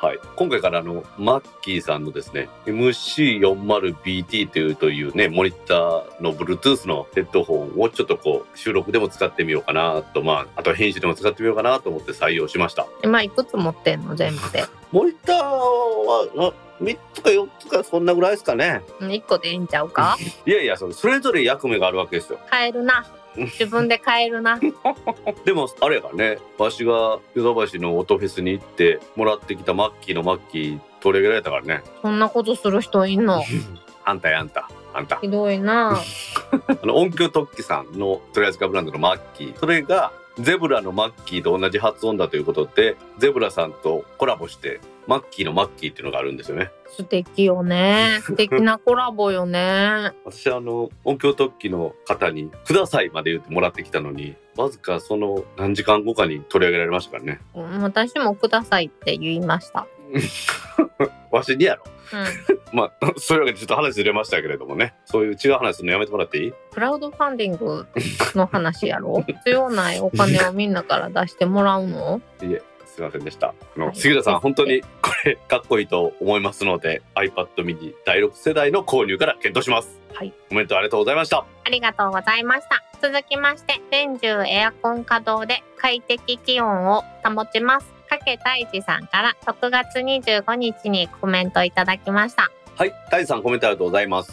[0.00, 0.18] あはい。
[0.36, 12.86] 今回からあのマッキーさんのですね MC40BT というというねモニターの Bluetooth のヘッドホンをちょっとこう収録でも使ってみようかなとまああとは編集でも使ってみようかなと思って採用しました。
[13.02, 14.64] 今いくつ持ってんの全部で。
[14.92, 18.82] モニターは3つか4つかそんなぐらいですかね。
[19.00, 20.16] 1個でいいんちゃうか？
[20.46, 22.38] いやいやそれぞれ役目があるわけですよ。
[22.48, 23.04] 買えるな。
[23.46, 24.58] 自分で買えるな。
[25.44, 26.38] でもあれやからね。
[26.58, 31.82] わしが湯沢橋の音フェスに行ってもらってきたマッキーのマッキー取り上げられたからね。
[32.02, 33.42] そんなことする人いんの？
[34.04, 35.16] あんたやあんたあんた。
[35.20, 35.98] ひどいな。
[36.82, 39.58] あの音響特技さんの取り扱いブランドのマッキー。
[39.58, 48.20] それがゼブラのマッキーと同じ発音だということでゼブラさんとコラボしてマッキーのマッキーっていうのがあるんですよね素敵よね。
[48.24, 50.12] 素敵なコラボよね。
[50.24, 59.86] 私あの音響特技の方に「ください」まで言ってもらってきたのにわずかその何時間後かに取り上げられましたからねうん私もくださいって言いました。
[61.30, 62.24] わしにやろうん。
[62.78, 66.52] まあそういうわけでちょっと話ずれましたけれどもねそういう違う話するのやめてもらっていい？
[66.72, 67.86] クラウドファンディング
[68.34, 69.22] の話やろ？
[69.26, 72.20] 必要ないお金をみんなから出してもらうの？
[72.42, 72.62] いえ
[72.98, 73.48] すいませんでした。
[73.48, 73.96] あの、はい。
[73.96, 80.00] 杉田さん本当にこれかっこいいと思いますので iPad mini 第6世代の購入から検討します。
[80.12, 80.32] はい。
[80.48, 81.46] コメントありがとうございました。
[81.64, 82.82] ありがとうございました。
[83.00, 87.86] 続きまして、年中エアコン稼働で快適気温を保ちます。
[88.08, 92.50] かけたいじさんから6月25日にコメントいただきました。
[92.74, 92.92] はい。
[93.10, 94.32] タイさんコメントありがとうございます。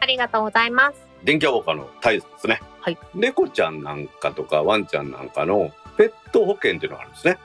[0.00, 1.06] ありがとうございます。
[1.24, 2.60] 電気屋ウォーカーのタイさんですね。
[2.80, 2.98] はい。
[3.14, 7.38] 猫ちゃんなんかとかワンちゃんなんかのペット保険っていうのがあるんですね。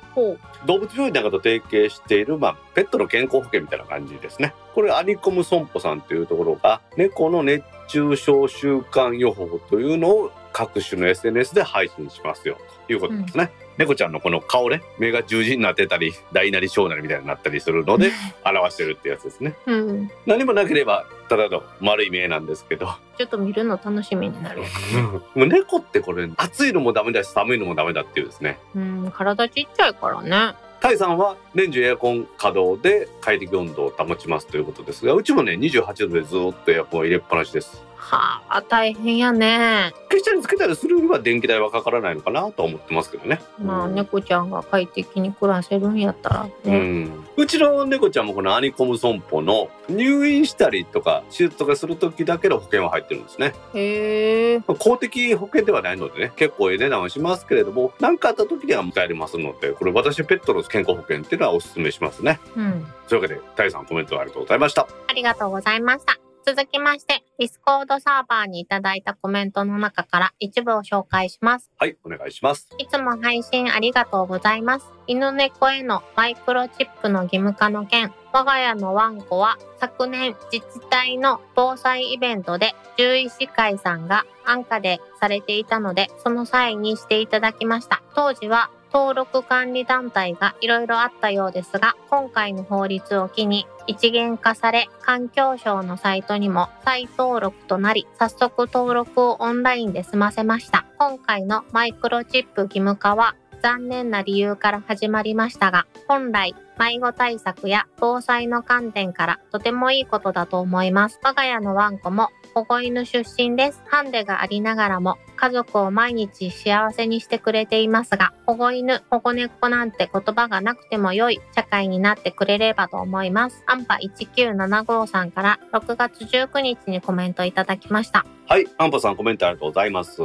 [0.66, 4.54] 動物病院なんかと提携している、まあ、ペットの健康保険みたいな感じですね。
[4.76, 13.52] これ、アニコム損保さんというところが、猫の熱中症習慣予報というのを各種の SNS で配信しますよということですね。
[13.78, 18.12] 猫ちゃんのこの顔ね、目が十字になってたり、大なり小なりみたいになったりするので、
[18.46, 19.56] 表してるってやつですね。
[19.66, 20.12] うん。
[20.26, 22.88] 何もなければ、ただの丸い目なんですけど、
[23.18, 24.62] ちょっと見るの楽しみになる。
[25.36, 28.60] もう猫ってこれ、暑いのもダメだし、寒いのもダメだっていうですね。
[28.76, 30.56] うん、体ちっちゃいからね。
[30.82, 39.94] タイさんは年中エアコン稼働で快適温度を保ちますということですがうちもね28度でずっとエアコンを入れっぱなしですはあ、大変やね。
[40.10, 46.80] 消したりつけたりするよりは電気代はかからないのかなと思ってますけどねまあ、猫ちゃんが快適に暮らせるんやったらうね。
[46.80, 54.58] ん、うちの猫ちゃんもこのアニコム損保の入院したりとか手術とかする時だけの保険は入ってるんですねへえ。
[54.60, 62.86] まあ公的保険ではないのでね結構ええ値段はしますけれども何かあった時には賄えれますのでこれ私ペットの健康保険っていうのはお勧めしますねうん。
[63.08, 66.21] というわけでタイさんコメントありがとうございましたありがとうございました。
[66.46, 71.70] 続きまして、ディスコードサーバーにいただいたコメントの中から一部を紹介します。
[71.78, 74.86] はいお願いしますいつも配信ありがとうございます。
[75.08, 88.02] 犬猫へのマイクロチップの義務化の件、我が家のワンコは昨年自治体の防災イベントで獣医師会さんが安価でされていたので、その際にしていただきました。
[88.16, 100.86] 当時は登録管理団体がいろいろあったようですが、今回の法律を機に一元化され、環境省のサイトにも再登録となり、早速登録をオンラインで済ませました。
[101.00, 111.20] 今回のマイクロチップ義務化は残念な理由から始まりましたが、本来、迷子対策や防災の観点からとてもいいことだと思います。
[111.22, 113.84] 我が家のワンコも保護犬出身です。
[113.86, 123.64] ハンデがありながらも家族を毎日幸せにしてくれていますが、保護犬、保護猫なんて言葉がなくても良い社会になってくれればと思います。
[123.68, 128.26] アンパ1975さんから6月19日にコメントいただきました。
[128.48, 130.22] はい、アンパさんコメントありがとうございます。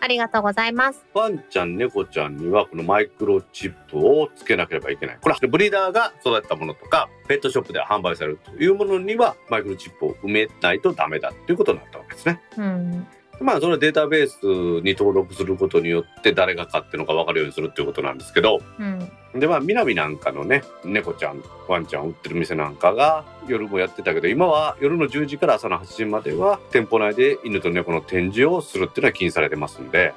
[0.00, 1.06] ありがとうございます。
[1.14, 5.18] ワンちゃん、猫ちゃんにはこのマイクロチップをつけなければいけない。
[5.20, 12.40] これはブリーダーが育てたものとか、ペットショップで販売されるというものにはマイクロチップを埋めないとダメだということになったわけですね。
[12.56, 13.06] うん。
[13.40, 14.36] まあそれはデータベース
[14.82, 19.12] に登録することによって誰が飼ってるのか分かるようにするっていうことなんですけど、うん。
[19.34, 30.14] でまあ南なんかのね猫ちゃんワンちゃん売ってる店なんかが夜もやってたけど今は夜の10時から朝の8時までは店舗内で犬と猫の展示をするっていうのは禁止されてますんで。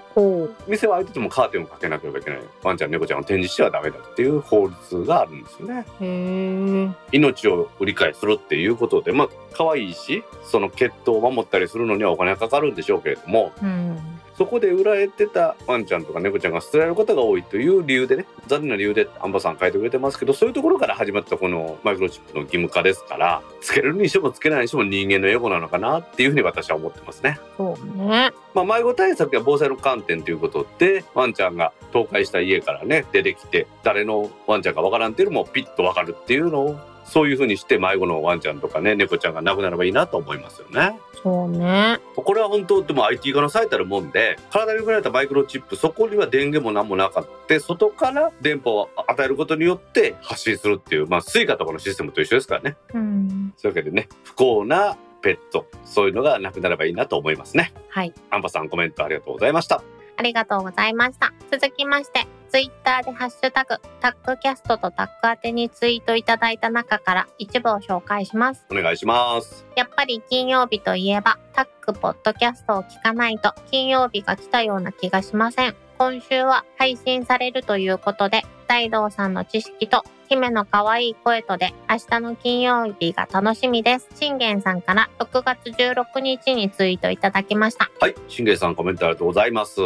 [0.67, 6.95] 店は開いててもカーテンをかけなければいけないワンちゃん猫ちゃんを展示してはダメだっていう法律があるんですよね。
[7.11, 13.97] 命を売り買いするっていうことでまあ可愛いしその血統を守ったりするのにはお金がかかるんでしょうけれどもうん。
[14.41, 27.37] そこで売られてたワンちゃんとか猫ちゃんが捨てられることが多いという理由でね残念な理由でアンバさん書いてくれてますけどそういうところから始まったこのマイクロチップの義務化ですからつけるにしてもつけないにしても人間のエゴなのかなっていうふうに私は思ってますね。
[27.55, 28.31] そうね。
[28.55, 36.79] まあ、迷子対策や防災の観点ということでワンちゃんが倒壊した家からね出てきて誰のワンちゃんかわからんっていうのもピッとわかるっていうのを
[37.11, 40.97] そういうふうにして迷子のワンちゃんとかね猫ちゃんがなくなればいいなと思いますよね。
[41.21, 41.99] そうね。
[42.15, 53.53] これは本当でも IT 化の最たるもんで体に送られたマイクロチップそこには電源も何もなかって外から電波を与えることによって発信するっていうまあスイカとかのシステムと一緒ですからねうん。
[53.57, 58.13] そういうわけでね不幸なペットそういうのがなくなればいいなと思いますねはい。
[58.29, 59.83] アンパさんコメントありがとうございました
[60.21, 61.33] ありがとうございました。
[61.51, 68.65] 続きまして、ツイッターでハッシュタグ、タックキャストとタック宛てにツイートいただいた中から一部を紹介します。
[68.69, 75.75] お願いしますやっぱり金曜日といえば、タックポッドキャストを聞かないと金曜日が来たような気がしません。
[75.97, 84.09] 今週は配信されるということで、大道さんの知識と姫の可愛い声とで明日の金曜日が楽しみです。
[84.15, 87.89] 信玄さんから6月16日にツイートいただきました。
[88.01, 89.79] はい、信玄さんコメントありがとうございます。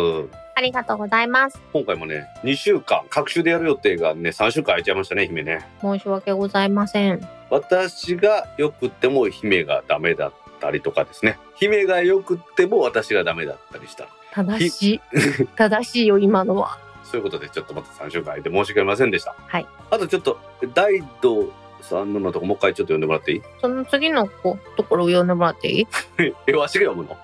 [0.57, 1.59] ありがとうございます。
[1.73, 5.67] 今回もね、2週間、各週でやる予定がね、3週間空いちゃいましたね、姫ね。
[5.81, 7.27] 申し訳ございません。
[7.49, 11.37] 私が良くっても姫がダメだったりとかですね。
[11.55, 14.07] 姫が良くっても私がダメだったりした。
[14.33, 15.01] 正しい。
[15.57, 16.77] 正しいよ、今のは。
[17.03, 19.35] そういうことでちょっとまた3週間空いて申し訳ありませんでした。
[19.47, 19.65] はい。
[19.91, 20.39] あとちょっと、
[20.73, 21.51] 大道
[21.81, 23.41] さんののとこもう一回ちょっと読んでもらっていい？
[23.61, 25.87] その次の子ところを読んでもらっていい？
[26.47, 27.17] え、わしが読むの？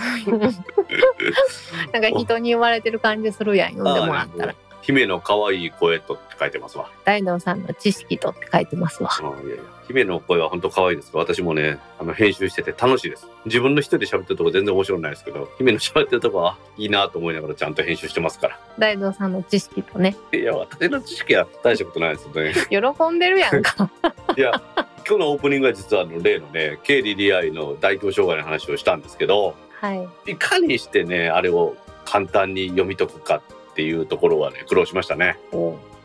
[1.92, 4.54] なんか人に言われてる感じするやん、読んでもらったら。
[4.82, 6.90] 姫の可愛い声とって書いてますわ。
[7.04, 9.10] 大道さんの知識とって書いてますわ。
[9.22, 20.16] うんいやいや姫の声は本当可愛いです私もねあの編集してて楽しいです自分の一人で喋ってるとこ全然面白くないですけど姫の喋ってるとこはいいなと思いながらちゃんと編集してますから大道さんの知識とね。
[20.32, 22.28] いや私の知識は大したことないです
[22.70, 23.90] よね喜んでるやんか。
[24.36, 24.62] いや
[25.08, 30.08] 今日のオープニングは実はあの例のね KDDI の大規模障害の話をしたんですけどはい。
[30.32, 35.38] いかにしてねあれを簡単に読み解くかっていうところはね苦労しましたね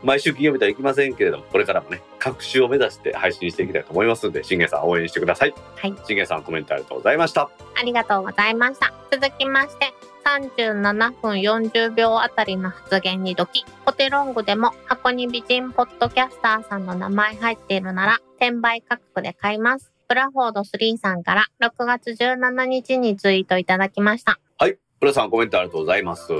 [0.02, 5.94] 毎週金曜日とはいきませんけれどもこれからもね各週を目指して配信していきたいと思いますので信玄さん応援してくださいはい。
[6.06, 8.92] 信玄さんコメントありがとうございましたありがとうございました。
[9.12, 9.92] 続きまして、
[10.24, 19.92] 37分40秒あたりの発言にどき、ポテロングでも箱に美人ポッドキャスターさんの名前入っているなら、転売価格で買います。
[20.08, 24.38] ブラフォード3さんから6月17日にツイートいただきました。
[24.58, 26.32] はい浦さんコメントありがとうございます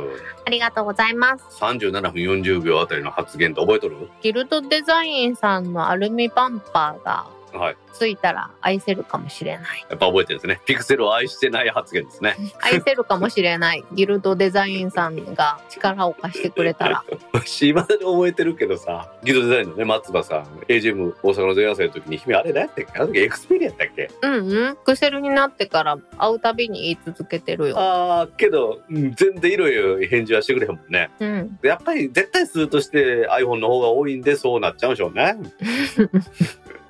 [0.46, 1.44] ありがとうございます。
[1.60, 4.08] 37分40秒あたりの発言って覚えとる？
[4.22, 7.26] ギルドデザインさんのアルミバンパーが
[7.58, 9.86] はいついたら愛せるかもしれない。
[9.88, 13.84] やっぱ覚えてるんですねピクセルを愛してない発言ですね愛せるかもしれない。
[13.94, 17.04] ギルドデザインさんが力を貸してくれたら。
[17.32, 22.98] 私未だに覚えてるけどさギルドデザインのね松葉さん AGM 大阪の前夜祭の時に姫あれ何やったっけ？
[22.98, 24.10] あの時エクスペリアやったっけ？
[24.22, 24.76] うんうん。
[24.84, 27.78] クセルになってから会うたびに言い続けてるよ。
[27.78, 31.58] ああけど、うん全然いろいろ返事はしてくれへんもんねうん。
[31.62, 35.36] やっぱり絶対数として iPhone の方が多いんでそうなっちゃうんでしょうね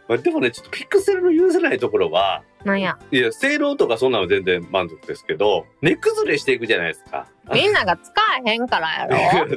[0.08, 2.98] まあでもねちょっとピクセルの許せないところはなんや。
[3.10, 8.12] いや性能とかそんなの全然満足ですけど値崩れしていくじゃないですかみんなが使
[8.46, 9.06] えへんからや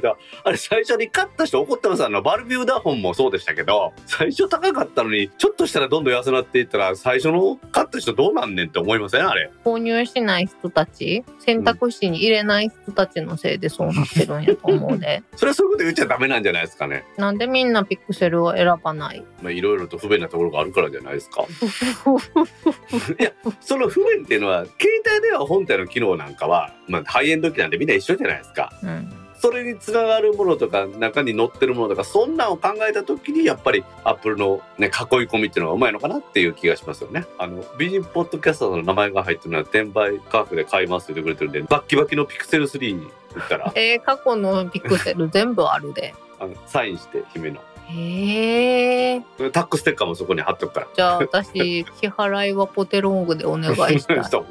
[0.02, 0.18] ろ。
[0.44, 9.28] あれ最初に買った人怒ってますあのバルビューダフォンもそうでしたけど最初高かったのにちょっとしたらどんどん安くなっていったら最初の買った人どうなんねんって思いません？
[9.28, 9.52] あれ。
[9.66, 15.24] 購入しない人たち、選択肢に入れない人たちのせいでそうなってるんやと思うで。
[15.36, 17.06] それはそういうこと言っちゃダメなんじゃないですかね。
[17.18, 19.24] なんでみんなピクセルを選ばない？
[19.42, 21.44] まあいろいろと不便なところがあるからじゃないですか。
[23.20, 24.78] いやその不便っていうのは携
[25.18, 29.12] 帯では本体の機能なんかは、まあ、ハイエンド機なんでみんな一緒じゃないですかうん。
[29.40, 34.92] それにつながるものとか中に載ってるものとかそんなんを考えた時にやっぱりアップルの、ね、囲い
[35.28, 37.26] 込みっていうのがうまいのかなっていう気がしますよね。
[37.38, 46.14] あの美人ポッドキャスターの名前が入ってるのは転売価格で買いますって言ってくれてるんでバッキバキのピクセル3に言ったらえー、過去のピクセル全部あるで。
[46.42, 47.60] あのサインして姫の
[47.92, 49.22] へえ。
[49.52, 50.88] タックステッカーもそこに貼っとくから。
[50.94, 54.24] じゃあ私、支払いはポテロングでお願いしたい。
[54.30, 54.46] そう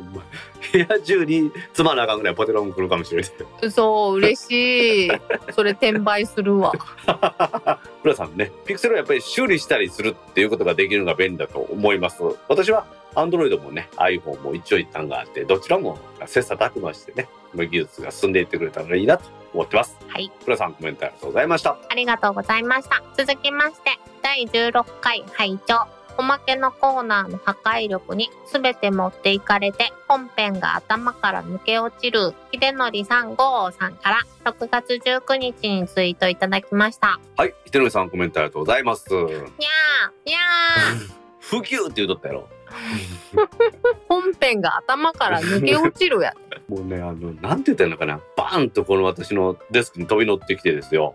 [0.73, 3.31] 部屋中につまなあかんぐらいポテロン来るかもしれない。
[3.63, 5.11] 嘘、嬉しい。
[5.53, 6.73] それ転売するわ。
[8.03, 12.23] 浦さんね、ピクセルはやっぱり修理したりするっていうことができるのが便利だと思います。
[12.49, 12.85] 私は
[13.19, 19.97] Android もね、iPhone も一応一旦があって、どちらも切磋琢磨してね、技術が進んでいってくれたらいいなと思ってます。
[20.07, 20.31] はい。
[20.47, 21.79] 浦さんコメントありがとうございました。
[21.89, 23.03] ありがとうございました。
[23.17, 25.89] 続きまして、第16回拝聴
[26.19, 37.21] おまけのコーナーの破壊力に全て持っていかれて、本編が頭から抜け落ちる、秀則3号さんから6月19日にツイートいただきました。
[37.37, 39.09] はい、ひのりさんコメントありがとうございます。
[39.13, 42.49] にゃーにゃー 不及って言うとったやろ。
[44.09, 46.33] 本編が頭から抜け落ちるや。
[46.69, 48.21] もうね、あの、なんて言ったらいいのかな。
[48.37, 51.15] バーンとこの私のデスクに飛び乗ってきてですよ。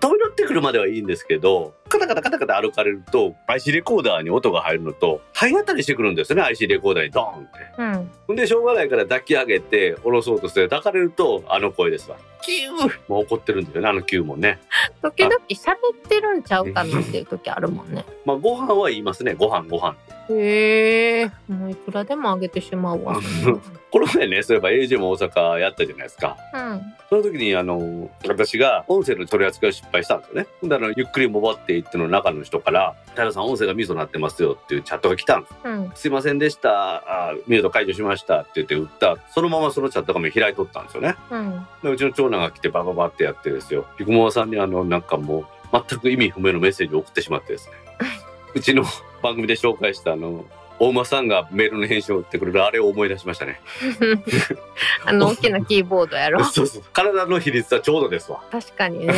[0.00, 8.28] 飛び乗ってくるまではいいんですけど、カタカタカタカタ歩かれると、IC レコーダーに音が入るのと、体当たりしてくるんですよね、IC レコーダーにドーンって。
[8.28, 8.36] うん。
[8.36, 12.16] で、しょうがないから抱き上げて、下ろそうとして、抱かれると、あの声ですわ。
[12.42, 14.58] キューもう怒ってるんですよね、あのキューもね。
[15.02, 18.04] 時々喋ってるんちゃうかなっていう時あるもんね。
[18.24, 19.96] まあ、ご飯は言いますね、ご飯、ご飯。
[20.30, 21.30] へえ。
[21.48, 23.18] もういくらでもあげてしまうわ。
[23.90, 26.36] この前ね、そういえば AJ も大阪やったじゃないですか。
[26.52, 26.82] うん。
[27.08, 30.46] その時に、あの、私が音声の取り扱いを失敗したんですよね。
[30.60, 35.54] ほんであの、ゆっくり戻っていっての中の人から、平さん音声がミュートになってますよっていうチャットが来たんです。
[35.64, 35.92] うん。
[35.96, 37.28] すいませんでした。
[37.30, 39.16] あミュート解除しましたって言って打った。
[39.34, 41.16] そのままそのチャット画面開いとったんですよね。
[41.30, 41.66] うん。
[41.82, 45.40] でうちの長長男が来てバババってやってですよ菊間さんにあのなんかも
[45.72, 47.74] う全く意味不明のメッセージを送ってしまってですね
[48.54, 48.84] うちの
[49.22, 50.44] 番組で紹介したあの
[50.80, 53.60] 大間さんがメールの返信を打ってくれるあれを思い出しましたね
[55.04, 59.14] あの大きなキーボードやろ そうそう体の比率はちょうどですわ確かにね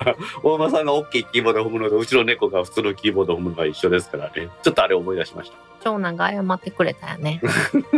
[0.42, 7.40] 大間さんが大きいキーボードを踏むのとうちの猫が普通のキーボードを踏むのが一緒ですからねちょっとあれを思い出しました長男が謝ってくれたよね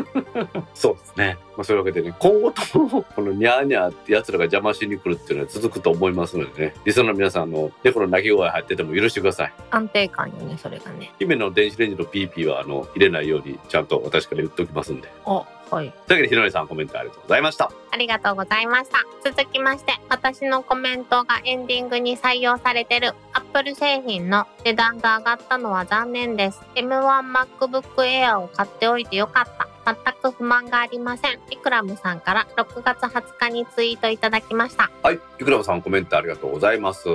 [0.75, 1.39] そうですね。
[1.57, 9.53] まあ、そういうわけでね、今後とも、このニャーニャーって奴らが邪魔しに来るっていうのは続くと思いますのでね、リスナーの皆さん、あの、猫の鳴き声入ってても許してください。
[9.71, 15.09] 安定感よねそれがね姫の電子レンジのピーピーは、あの、入れないように、ちゃんと私から言っておきますんで。
[15.27, 17.71] あはいというわけで、ひろりさんコメントありがとうございました。
[17.93, 18.99] ありがとうございました。
[19.25, 26.61] 続きまして、私のコメントがエンディングに採用されてる Apple 製品の値段が上がったのは残念です。
[26.75, 29.69] M1MacBook Air を買っておいてよかった。
[29.87, 31.39] 全く不満がありません。
[31.51, 34.91] イクラムさんから6月20日にツイートいただきました。
[35.03, 35.21] はい。
[35.41, 37.09] いくらさんコメントありがとうございます。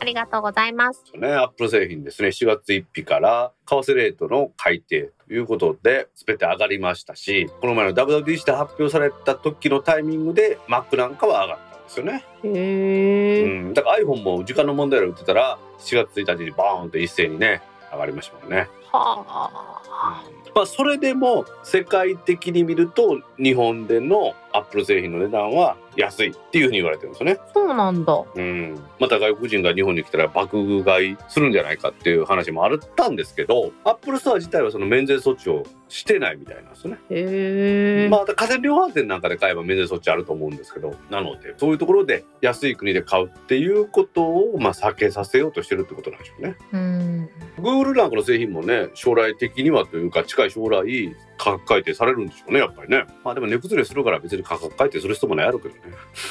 [0.00, 1.04] ありがとうございます。
[1.14, 12.24] ね、アップル製品ですね、4月1日から為替レートの改定ということで、全て上がりましたし、この前の WWDC で発表された時のタイミングで Mac なんかは上がったんですよね。
[12.44, 13.70] へうー。
[13.70, 17.62] ん、だから iPhone も時間の問題で売ってたら、4月1日にバーンと一斉にね、
[17.92, 18.68] 上がりましたもんね。
[18.92, 20.24] はあ。
[20.54, 27.38] まあ、それでも世界的に見ると日本でのアップル製品の値段は安いっていうふうに言われてるんですよね。
[27.52, 28.22] そうなんだ。
[28.34, 36.98] うん、また外国人が日本に来たら爆買いするんじゃないかっていう話もあったんですけどアップルストア自体はその免税措置をしてないみたいなんですよね。
[37.10, 38.10] へー。
[38.10, 46.56] まあ家電量販店なんかで買えば免税措置あると思うんですけどなのでそういうところで安い国で買うっていうことをまあ避けさせようとしてるってことなんでしょうね。
[46.72, 47.30] うん。
[47.58, 53.04] Google なんかの製品もね将来的にはというか近い将来価格改定されるんでしょうねやっぱりね。
[53.24, 55.80] まあでも値崩れするから別に価格改定する人もないやろうけどね。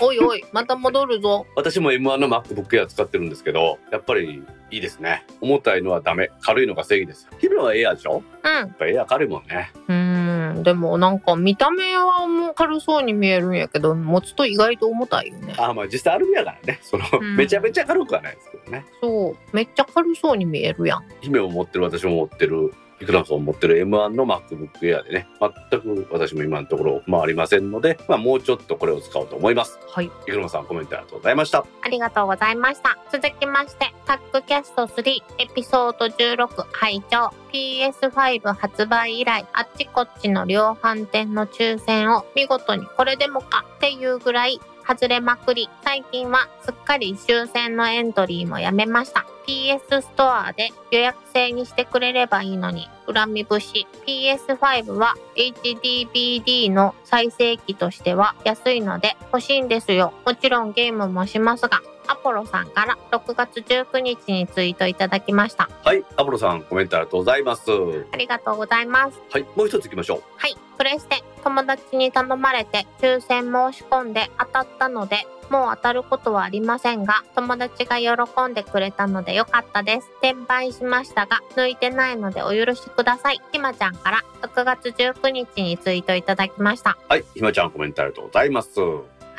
[0.02, 1.46] おいおい、また戻るぞ。
[1.56, 5.26] 私も M1 の MacBook Air 使ってるんですけどやっぱりいいですね。
[5.42, 6.30] 重たいのはダメ。
[6.42, 7.28] 軽いのが正義です。
[7.40, 8.24] 日々は Air でしょ？
[8.44, 8.52] うん。
[8.52, 9.72] やっぱ Air 軽いもんね。
[9.88, 15.56] うん、でもなんか見た目はもう軽そうに見えるんやけど、持つと意外と重たいよね。
[15.58, 16.80] あまあ実際アルミやからね。
[16.84, 17.36] その、うん。
[17.36, 18.86] めちゃめちゃ軽くはないですけどね。
[19.02, 21.06] そう、めっちゃ軽そうに見えるやん。
[21.22, 25.28] 姫も持ってる私も持ってるいくらさん持ってる M1 の MacBook Air でね
[25.72, 30.06] 全く私も今のところ不満ありませんので、まあ、もうちょっとこれを使おうと思いますはい。
[30.06, 32.98] いくらさんコメントありがとうございましたありがとうございました。
[33.12, 49.26] 続きまして、タッグキャスト3エピソード16拝聴 PS5 発売以来、あっちこっちの量販店の抽選を見事にこれでもかっていうぐらい外れまくり、最近はすっかり抽選のエントリーもやめました。
[49.50, 53.88] PS ストアで予約制にしてくれればいいのに、恨み節。
[54.06, 60.14] PS5 は HDBD の再生機としては安いので欲しいんですよ。
[60.24, 65.70] もちろんゲームもしますが、アポロさんから6月19日にツイートいただきました。
[65.84, 69.38] はいアポロさんコメントありがとうございますはありがとうございます。
[69.38, 80.10] いもう一つ行きましょうはい、プレステ友達に頼まれて抽選申し込んで当たったので、もう当たることはありませんが、友達が喜んでくれたのでよかったです。
[80.22, 83.42] 転売しましたが、抜いてないのでお許しください。
[83.52, 86.98] ひまちゃんから6月19日にツイートいただきました。
[87.08, 88.80] はいひまちゃんコメントありがとうございます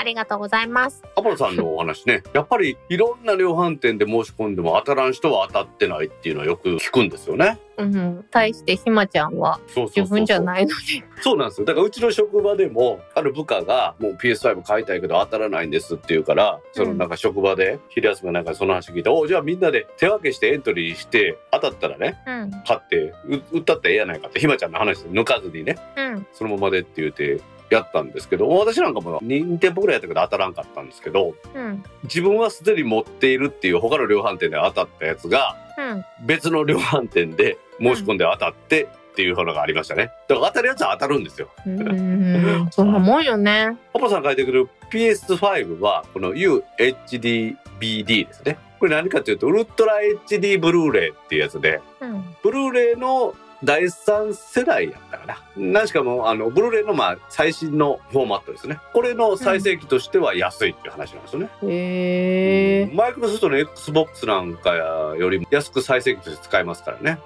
[0.01, 1.03] ありがとうございます。
[1.14, 2.22] アポロさんのお話ね。
[2.32, 7.61] やっぱりいろんな量販店で申し込んでも当たらん人は当たってないっていうのはよく聞くんですよね。
[7.76, 11.05] うん、対してひまちゃんは自分じゃないのに。
[11.20, 11.66] そうなんですよ。
[11.66, 27.40] だからうちの職場でもある部下がもう PS5 買いたいけど当たらないんですって言うからそのなんか職場で昼休みかなんかその話聞いて、おじゃあみんなで手分けしてエントリーして当たったらねうん、買ってう売ったったらええやないかってひまちゃんの話抜かずにねうん、そのままでって言って
[27.71, 36.05] やったんですけど私なんかも2店舗ぐらいやったけど当たらんかったんですけどうん、自分はすでに持っているっていう他の量販店で当たったやつがうん。
[36.27, 40.12] 別の量販店で申し込んで当たってっていうのがありましたね。
[40.29, 41.49] だから当たるやつは当たるんですよ。
[41.66, 43.77] うん、 そんなもんよね。
[43.93, 48.59] パパさん書いてくる PS5 はこの UHDBD ですね。
[48.79, 55.39] これ何かというとウルトラ HD ブルーレイっていうやつでうん、ブルーレイの第3世代やったかな。
[55.57, 58.79] 何しかもあのブルーレイのまあ最新のフォーマットですね。
[58.93, 61.51] これの再生機としては安いっていう話なんですよね。
[61.63, 62.95] へえ。
[62.95, 67.19] マイクロソフトの XBOX なんかよりも安く再生機として使えますからね。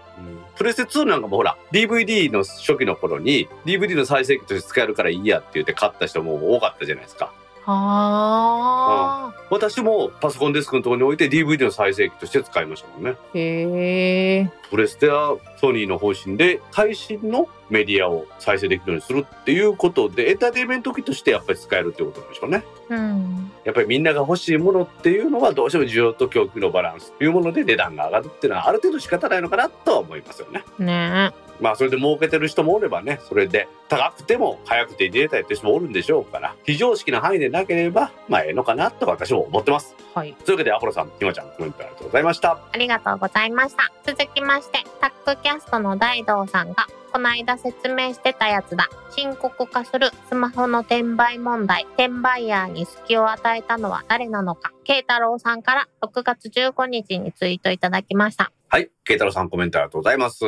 [0.57, 7.33] プレステ2なんかもほら DVD の初期の頃に DVD の再生機として使えるからいいやって言って買った人も多かったじゃないですか。
[7.67, 9.35] はあ。
[9.51, 13.17] 私もパソコンデスクのところに置いて DVD の再生機として使いましたもんね。
[13.35, 14.51] へえ。
[14.71, 22.65] プレステはソニーの方針で最新のメディアを再生できるようにするっていうことでエンターテインメント機としてやっぱり使えるっていうことなんでしょうね。
[22.91, 23.53] うん。
[23.65, 30.65] やっぱりみんなが欲しいものっていうのはどうしても需要と供給のバランスというもので値段が上がるっていうのはある程度仕方ないのかなとは思いますよね。
[30.79, 31.33] ね
[31.65, 39.97] まあそれで儲けてる人もおればねそれで高くても早く手に入れたいって人もおるんでしょうから非常識な範囲でなければまあええのかなと私も思ってます。
[40.15, 40.35] はい。
[40.45, 42.59] というわけでアポロさんひまちゃんコメントありがとうございました。
[42.73, 43.91] ありがとうございました。
[44.05, 48.89] 続きまして、タックキャストの大道さんが、この間説明してたやつだ。
[49.11, 51.87] 深刻化するスマホの転売問題。
[51.95, 54.73] 転売ヤーに隙を与えたのは誰なのか。
[54.85, 58.53] 慶太郎さんから6月15日にツイートいただきました。
[58.75, 60.45] はい慶太郎さんコメントありがとうございます。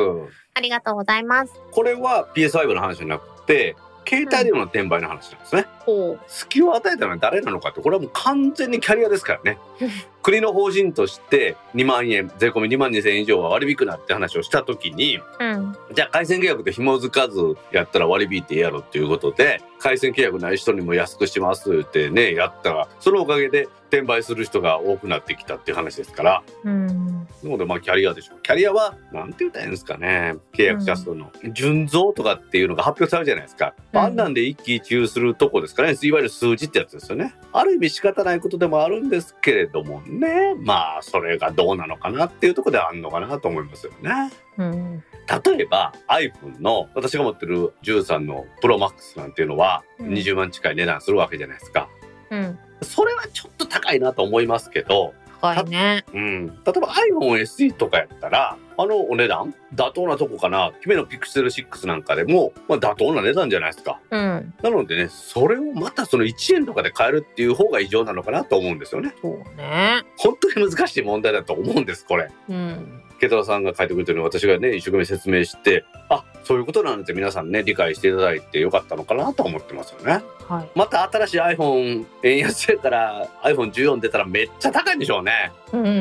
[0.53, 1.53] ありがとうございます。
[1.71, 5.65] これは PS5 の話じゃなくて携帯電話の転売の話なんですね。
[5.85, 6.19] ほう。
[6.27, 9.57] 隙を与えたのは誰なのかってこれはもう完全にキャリアですからね
[10.27, 15.73] 国の方針として2万円税込み2万2千円以上は割り引くなって話をした時にうん。
[15.93, 17.39] じゃあ回線契約で紐づかず
[17.71, 22.73] やったら割り引いてやろうっていうことで回線契約ない人にも安くしますってねやった。
[22.73, 26.43] らそのおかげで転売する人が多くなってきたっていう話ですから。
[26.65, 26.87] うん。
[26.97, 28.41] なのでまあキャリアでしょう。
[28.41, 30.35] キャリアはなんて言ったらいいんですかね。
[30.51, 33.99] 契約者数の純増とかっていうのが発表されるじゃないですか、うん。
[33.99, 35.97] あんなんで一喜一憂するとこですからね。
[36.01, 37.33] いわゆる数字ってやつですよね。
[37.53, 40.16] ある意味仕方ないことでもあるんですけれどもね
[40.63, 45.03] まあそれがどうなのかなっていうところではあるのかなと思いますよねうん。
[45.45, 51.89] 例えば iPhone の私が持ってる13の ProMax なんていうのはうん20万近い値段するわけじゃないですか
[52.31, 52.59] うん。
[52.81, 56.05] それはちょっと高いなと思いますけど高いね。
[56.13, 59.53] うん、例えば iPhone SE とかやったらあのお値段？
[59.73, 60.71] 妥当なとこかな？
[60.81, 64.53] 姫の Pixel 6なんかでも、まあ、妥当な値段じゃないですかうん。
[64.61, 70.03] なのでねそれをまたその1円とかで買えるっていう方が異常なのかなと思うんですよねそうね。
[70.17, 73.03] 本当に難しい問題だと思うんですこれうん。
[73.19, 80.69] ケトラさんが書いてくれてるのを私がね一生懸命説明してあそういうことなんて皆さんね理解していただいてよかったのかなと思ってますよねはい。
[80.75, 85.91] また新しい iPhone 円安やから iPhone14 出たらめっちゃ高いんでしょうねうんうんう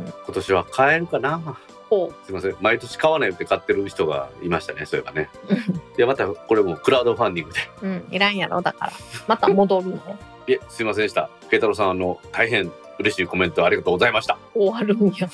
[0.00, 0.12] ん。
[0.26, 1.54] 今年は買えるかなほ
[2.24, 5.54] すいません毎年買わないって買ってる人がいましたねそういえばねう。
[5.54, 5.56] い
[5.98, 8.08] やまたこれもクラウドファンディングでうん。
[8.10, 8.92] いらんやろ、だから。
[9.28, 9.96] また戻るの。
[10.48, 15.28] いえすいませんでした慶太郎さんあの大変嬉しいコメントありがとうございました終わるんや。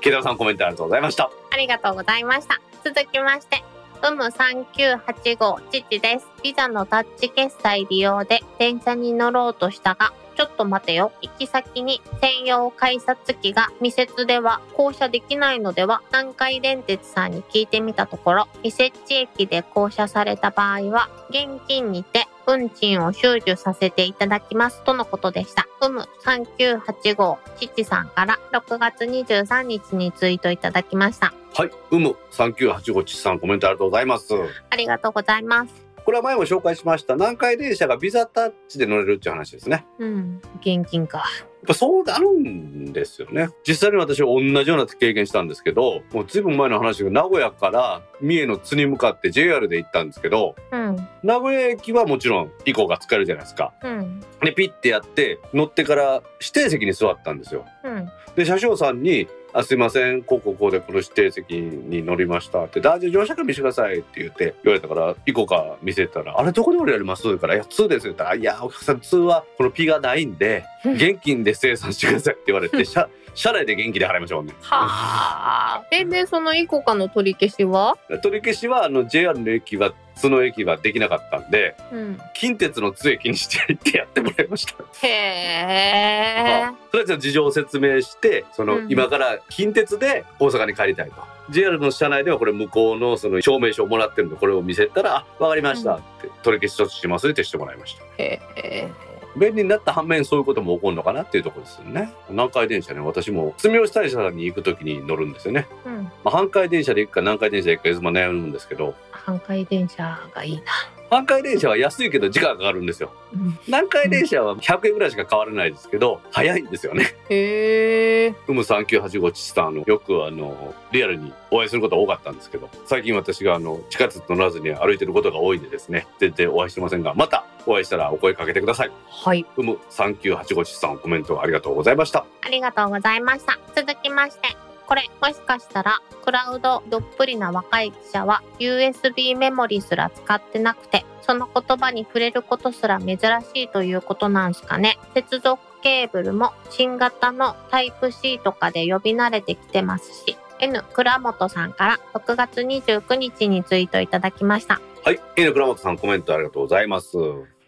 [0.00, 2.60] 慶太郎さんコメントありがとうございましたありがとうございました。
[2.84, 3.64] 続きまして、
[4.06, 6.26] うむ3985父です。
[6.42, 11.12] ビザのタッチ決済利用で電車に乗ろうとしたが、ちょっと待てよ。
[11.22, 25.66] 行き先に専用改札機が未設では降車できないのでは南海電鉄さんに聞いてみたところ、未設置駅で降車された場合は、現金にて運賃を収受させていただきますとのことでした。
[25.80, 31.32] うむ3985父さんから6月23日にツイートいただきました。
[31.54, 34.34] はいうむ3985ちさんコメントありがとうございます
[34.70, 35.83] ありがとうございます。
[36.04, 40.42] これは前も紹介しました南海電車がビザタッチで乗れるっていう話ですねうん。
[40.60, 41.18] 現金か。
[41.18, 50.96] やっぱそうなるんですよね実際に私は同じような経験したんですけどもうずいぶん前の話が名古屋から三重の津に向かって JR で行ったんですけどうん。
[51.22, 54.20] 名古屋駅はもちろん以降が使えるじゃないですかうん。
[54.42, 58.10] でピッてやって乗ってから指定席に座ったんですようん。
[58.34, 75.84] で車掌さんに「あすいませんこうこうこうでこの指定席に乗りました」って「大丈夫乗車券見せてください」って言って言われたから「行こうか見せたら「あれどこで降りられます?」から「いや2です」って言ったら「いやお客さん2はこの P がないんで現金で生産してください」って言われて車 車内で現金で払いましょうねはあ。
[75.90, 77.96] え、で、そのイコカの取り消しは？
[78.22, 82.18] 取り消しはあの JR の駅は津の駅はできなかったんでうん。
[82.34, 84.74] 近鉄の津駅にしていってやってもらいました
[85.06, 86.66] へえ。
[86.90, 91.16] それはじゃあ事情を説明してその、うん今から近鉄で大阪に帰りたいと
[91.50, 98.88] JR の車内ではこれ向こうのその証明書をもらってるんでこれを見せたら「あ分かりました」って取り消し措置しますってしてもらいましたへえ。
[99.36, 106.04] 便利になった反面そういうことも起こるのかなっていうところですよね南海電車ね私も住吉大社に行く時に乗るんですよね、うん。
[106.04, 108.94] まあ、半海電車で行くか南海電車で行くかいつも悩むんですけど
[109.24, 110.62] 半回電車がいいな。
[111.10, 113.58] 半海電車は安いけど時間がかかるんですようん。
[113.66, 118.34] 南海電車は100円ぐらいしか変わらないですけど早いんですよねへえ。
[118.48, 129.46] うむ3985チさんあのよくあのリアルにお会いすることが多かったんですけど最近私があの地下鉄乗らずに歩いてることが多いんでですね全然お会いしてませんがまたお会いしたらお声かけてくださいはい。
[129.56, 133.58] うむ3985チさんコメントありがとうございましたありがとうございました。
[133.76, 134.48] 続きまして、
[134.86, 143.18] これもしかしたらクラウドどっぷりな若い記者は USB メモリすら使ってなくてその言葉に触れることすら珍し
[143.54, 144.98] いということなんすかね。
[145.14, 154.80] 接続ケーブルも新型のタイプ C とかで呼び慣れてきてますし、N 倉本さんから6月29日にツイートいただきました。
[155.04, 155.20] はい。
[155.36, 157.18] N 倉本さんコメントありがとうございます。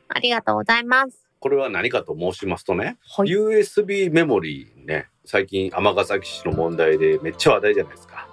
[0.09, 1.27] ありがとうございます。
[1.41, 3.29] これは何かと申しますとね、はい。
[3.29, 8.29] USB メモリーね、最近尼崎市の問題でめっちゃ話題じゃないですか。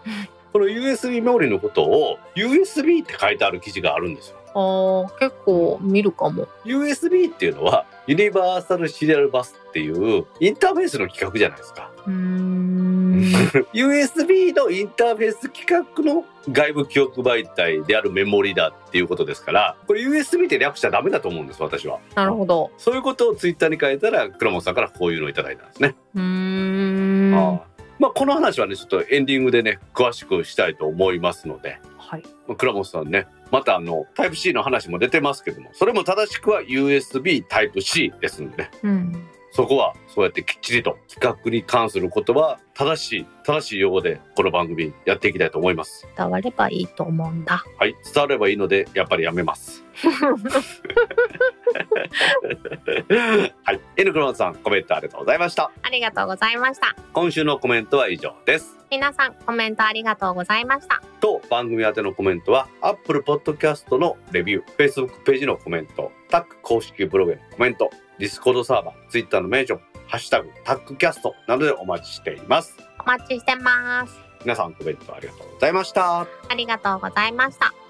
[0.53, 4.37] この USB メモリーのことを USB って書いてある記事があるんですよ。
[4.53, 6.47] あー結構見るかも。
[6.65, 11.89] USB っていうのはユニバーサルシリアルバスっていうインターフェースの規格じゃないですか。
[12.05, 12.93] うーん。
[13.73, 21.99] USB のインターフェース規格の外部記憶媒体であるメモリだっていうことですから、これ USB って略しちゃダメだと思うんです、私は。
[22.15, 22.71] なるほど。
[22.77, 25.95] そういうことをツイッターに書いたら、倉本さんからこういうのをいただいたんですね。
[26.15, 27.33] うーん。
[27.33, 32.23] ああまあ、この話はね、ちょっとエンディングでね、詳しくしたいと思いますので、はい。
[32.47, 39.27] まあ倉本さんね、またあの、タイプ C の話も出てますけども、それも正しくは USB タイプ C ですんでね、うん。
[39.53, 46.07] そこはそうやってきっちりと企画に関することは正しい、正しい用語でこの番組やっていきたいと思います。
[46.17, 47.63] 伝わればいいと思うんだ。
[47.77, 49.83] はい、伝わればいいので、やっぱりやめます。
[53.63, 55.69] はい、N 倉本さん、コメントありがとうございました。
[55.83, 56.95] ありがとうございました。
[57.13, 58.79] 今週のコメントは以上です。
[58.89, 61.03] 皆さんコメントありがとうございました。
[61.19, 74.17] と番組宛てのコメントは Apple Podcast のレビュー Facebook ページのコメントタック公式ブログへのコメント Discord サーバー Twitter のメンションハッシュタグタックキャストなどでお待ちしていますお待ちしてます。
[74.43, 77.82] 皆さんコメントありがとうございましたありがとうございました。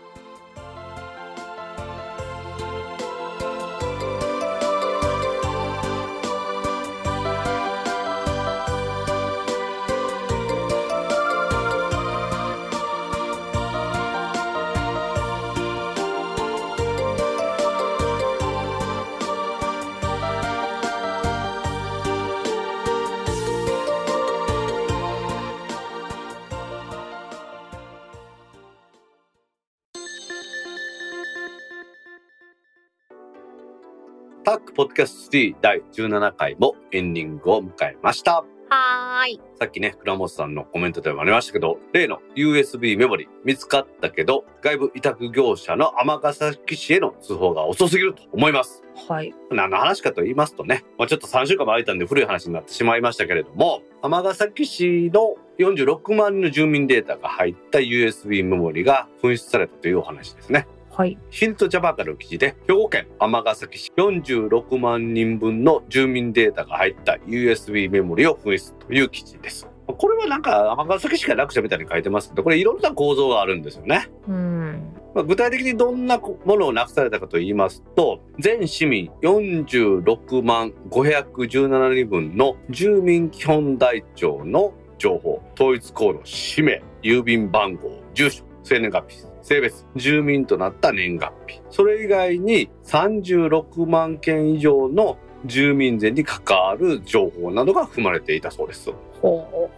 [34.54, 39.42] タックポッドキャスト3第17回もエンディングを迎えましたはーい。
[39.60, 48.84] さっきね、倉本さんのコメントでもありましたけど、例の USB メモリ見つかったけど、外部委託業者の尼崎市への通報が遅すぎると思います。
[49.08, 49.34] はい。
[49.50, 60.68] 何の話かと言いますとね、まあ、ちょっと3週間も空いたんで古い話になってしまいましたけれども、尼崎市の46万人の住民データが入った USB メモリが紛失されたというお話ですね。
[60.96, 61.18] はい。
[61.32, 69.68] ヒルトジャパーからの記事で、兵庫県尼崎市46万人分の住民データが入った USB メモリを紛失という記事です。
[69.88, 74.08] これはなんか尼崎市が楽者みたいに書いてますけど、これいろんな構造があるんですよね。
[74.28, 74.94] うん。
[75.16, 91.62] まあ、具体的にどんなものをなくされたかと言いますと、全市民46万517人分の住民基本台帳の情報、統一行動、氏名、郵便番号、住所、生年月日、性別、住民となった年月日。
[91.70, 98.90] それ以外に36万件以上の住民税に関わる情報などが含まれていたそうです。
[99.22, 99.70] ほ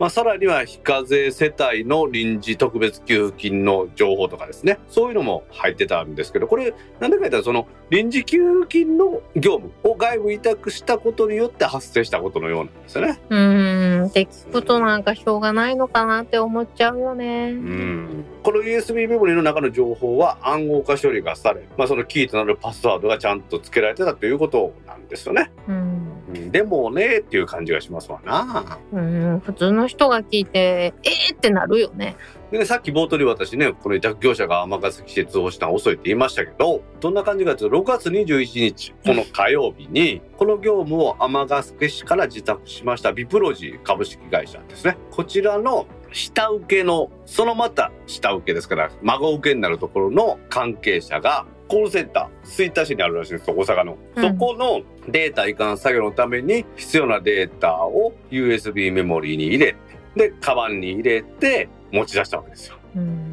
[0.00, 13.20] まあ、さらには非課税世帯の臨時特別給付金の情報とかですねそういうのも入ってたんですけどこれなんでか言ったらその臨時給付金の業務を外部委託したことによって発生したことのようなんですよね。
[14.12, 17.50] て聞くとなんかしょうがないのかなって思っちゃうよね。
[17.50, 25.50] うんこの USB メモリの中の情報は暗号化処理がされ、まあ、そのキーとなるパスワードがちゃんと付けられてたということなんですよね。
[25.68, 26.09] うん。
[26.34, 28.78] うんでもねっていう感じがしますわな。
[28.92, 29.40] うん。
[29.40, 32.16] 普通の人が聞いて、えーってなるよね。
[32.50, 44.96] でね、さっき冒頭に私ね、この委託業者が尼崎市で通報した遅いって言いましたけど、どんな感じかというと、6月21日、この火曜日に、この業務を尼崎市から自宅しましたビプロジー株式会社ですね。
[45.12, 53.96] こちらの下請けの、そのまた下請けですから、孫請けになるところの関係者が、コールセンター、吹田市にあるらしいんですよ、大阪の。
[54.16, 59.78] うんそこのデータ移管作業のために必要なデータを USB メモリーに入れて、
[60.16, 62.76] で、カバンに入れて持ち出したわけですよ。
[62.96, 63.30] うん。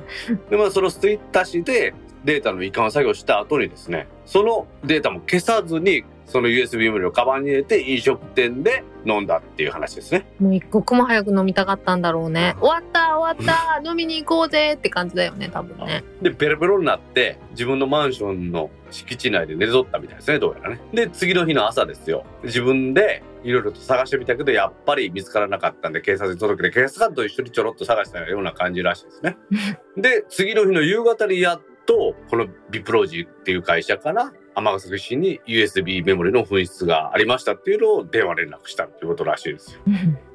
[0.49, 10.27] で、まあ、その吹田市でデータの移管作業した後にですね、そのデータも消さずに、その USB メモリーをカバンに入れて飲食店で飲んだっていう話ですね。
[10.39, 12.55] もう一刻も早く飲みたかったんだろうね。
[12.59, 16.03] 終わった終わった 飲みに行こうぜって感じだよね、多分ね。
[16.21, 20.81] で、ベロベロになって、自分のマンションの敷地内で寝とったみたいですね、どうやらね。
[20.93, 22.25] で、次の日の朝ですよ。
[22.43, 29.37] 自分でいろいろと探してみたけど、やっぱり見つからなかったんで、警察に届けて、警察官と一緒にちょろっと探したような感じらしいですね。
[29.95, 39.81] で、次の日の夕方にやっとこのビプロジーっていう会社から尼崎市に USB メモリの紛失がありましたっていうのを電話連絡したっていうことらしいですよ。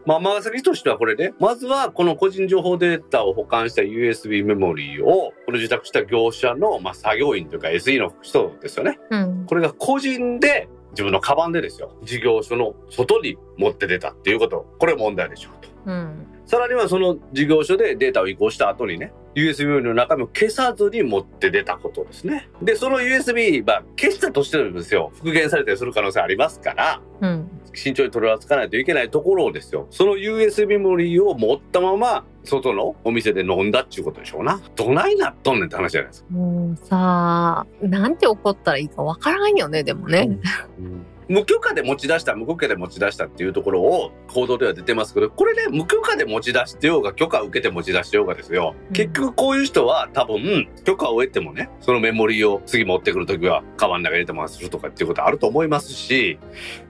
[0.07, 8.99] まあ、尼崎市としてはこれね、まずはこの個人情報データを保管した USB メモリーを、この受託した業者の、まあ、作業員というか SE の人ですよね。
[9.11, 9.47] うん。
[9.47, 15.71] これが個人で自分のカバンでですよ、事業所の外に持って出たっていうこと、これ問題でしょうと。
[15.87, 16.27] うん。
[16.53, 22.51] さらにはその事業所でデータを移行した後にね、USB メモリの中身を消さずに持って出たことですね。
[22.61, 27.49] で、その USB、まあ、消したとしてもですよ、復元されたりする可能性ありますから、うん。
[27.73, 29.87] 慎重に取り扱わないといけないところをですよ。
[29.89, 34.61] その USB メモリーを持ったまま、外のお店で飲んだっていうことでしょうな。
[34.77, 36.31] どないなっとんねんって話じゃないですか。
[36.33, 40.39] もうさ、なんて怒ったらいいかわからんよね、でもね。
[41.33, 48.75] 無許可で持ち出した、無許可で持ち出したっていうところを行動では出てますけど、これね、無許可で持ち出してようが、許可を受けて持ち出してようがですよ。
[48.89, 56.39] うん結局こういう人は多分、許可を得てもね、そのメモリーを次持ってくるときは、カバンの中に入れてまするとかっていうことあると思いますし、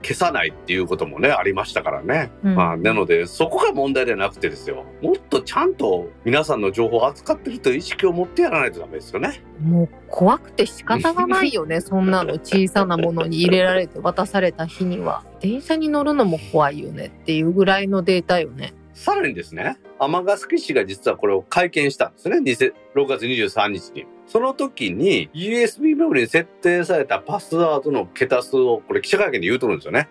[0.01, 2.29] 消さないっていうこともね、ありましたからね。
[2.43, 4.83] うんまあ、なので、そこが問題ではなくてですよ。
[5.01, 9.41] もっとちゃんと皆さんの情報を扱ってるという意識を持ってやらないとダメですよね。
[9.61, 15.23] もう怖くて仕方がないよね、そんなの小さなものに入れられて渡された日には。
[15.41, 18.73] 電車に乗るのも怖いよねっていうぐらいのデータよね。
[18.95, 22.37] さらにですね、尼崎市が実はこれを会見したんですね。
[22.39, 24.05] 6月23日に。
[24.25, 30.09] その時に USB メモリに設定されたパスワードの桁数をこれ記者会見で言うとるんですよね。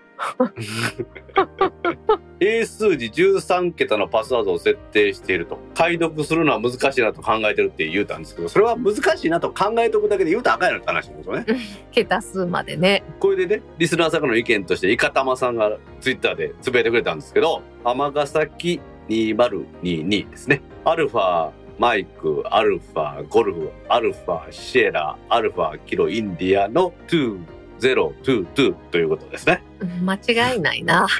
[2.40, 5.58] 英数字13桁のパスワードを設定していると。
[5.74, 11.46] 解読するのは難しいなと考えてるって言うたんですけど、それは難しいなと考えておくだけで言うとあかんやろって話なんですよね。
[11.92, 13.04] 桁数までね。
[13.20, 20.62] これでね、リスナーさんからの意見として、イカタマさんがツイッターでつぶやいてくれたんですけど、尼崎2022ですね。
[20.84, 29.62] アルファ、マイク、アルファ、ゴルフ、アルファ、シエラ、アルファ、キロ、インディアの2022ということですね。
[29.82, 31.06] うん間違いないな。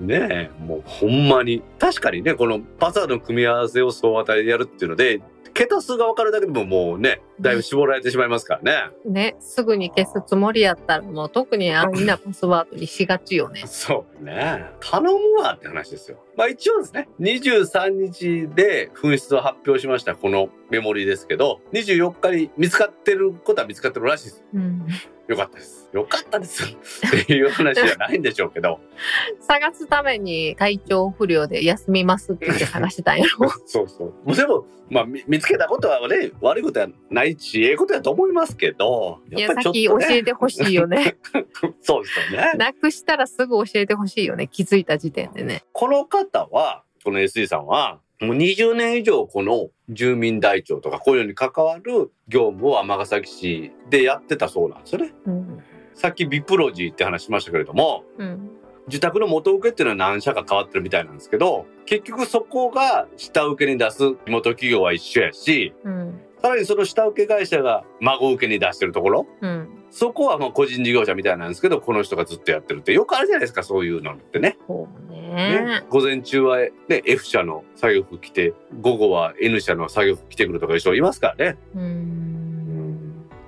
[0.00, 1.62] ねえ、もうほんまに。
[1.78, 5.20] 確かにね、このパスワードの組み合わせを総当たりでやるっていうので、
[5.54, 8.90] 桁数が分かるだけでももうね、だいぶ絞られてしまいますからね。
[9.04, 13.62] ね、すぐに消すつもりやったらもう特に安易なパスワードにしがちよね。
[13.66, 14.64] そうね。
[14.80, 16.18] 頼むわって話ですよ。
[16.36, 24.44] まあ一応ですね、23日で紛失を発表しましたこのメモリーですけど、24日に見つかってることは見つかってるらしいです。
[24.54, 24.86] うん、
[25.28, 25.81] よかったです。
[25.92, 26.64] よかったです。
[26.64, 28.80] っていう話じゃないんでしょうけど。
[29.40, 33.50] 探すために体調不良で休みますって言って話してたんやろ。
[33.66, 34.34] そうそう。
[34.34, 41.16] でも、まあ見見つけたことはね、悪いことはないし、ええことやと思いますけど、いや、さっき教えてほしいよね。
[41.82, 42.52] そうですよね。
[42.56, 44.48] なくしたらすぐ教えてほしいよね。
[44.48, 45.62] 気づいた時点でね。
[45.72, 55.12] この方は、この SE さんは、もう20年以上この住民台帳とかこういうのに関わる業務を尼崎市でやってたそうなんですよね。
[55.26, 55.62] うん。
[55.94, 58.50] さっきビプロジーって話しましたけれども、うん。
[58.88, 66.20] 受託の元請けっていうのは何社か変わってるみたいなんですけど、結局そこが下請けに出す地元企業は一緒やし、うん。
[66.40, 69.68] さらにその下請け会社が孫請けに出してるところ、うん。
[69.90, 74.58] そこはまあ個人事業者みたいなんですけど、この人がずっとやってるってよくあるじゃないですか、そういうのってね。
[74.66, 75.22] そうね。
[75.32, 76.70] ね、午前中は、ね、
[77.06, 81.58] F 社の作業服着て、午後は N 社の作業服着てくるとかいう人いますからね。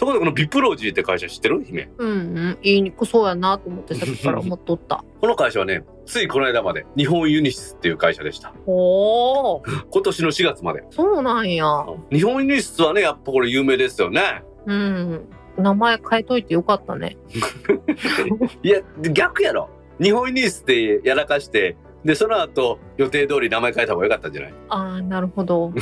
[0.04, 0.06] うん。
[0.06, 1.62] ところでこの BIPROGY って会社知ってる？
[1.64, 1.90] 姫。
[1.98, 2.12] うんう
[2.50, 2.58] ん。
[2.62, 5.04] 言いにくそうやなと思ってさっきから思っとった。
[5.20, 8.52] この会社はね、ついこの間まで日本ユニシスっていう会社でした。
[8.66, 9.84] おー。
[9.90, 10.84] 今年の4月まで。
[10.90, 11.64] そうなんや。
[12.12, 14.42] 日本ユニシスはね、やっぱこれ有名ですよね。
[14.66, 15.28] うん。
[15.56, 17.16] 名前変えといてよかったね。
[18.62, 18.80] いや、
[19.12, 19.70] 逆やろ。
[20.02, 24.54] 日本ユニシスでやらかして、で、その後、予定通り名前変えた方がよかったんじゃない？
[24.68, 25.72] ああ、なるほど。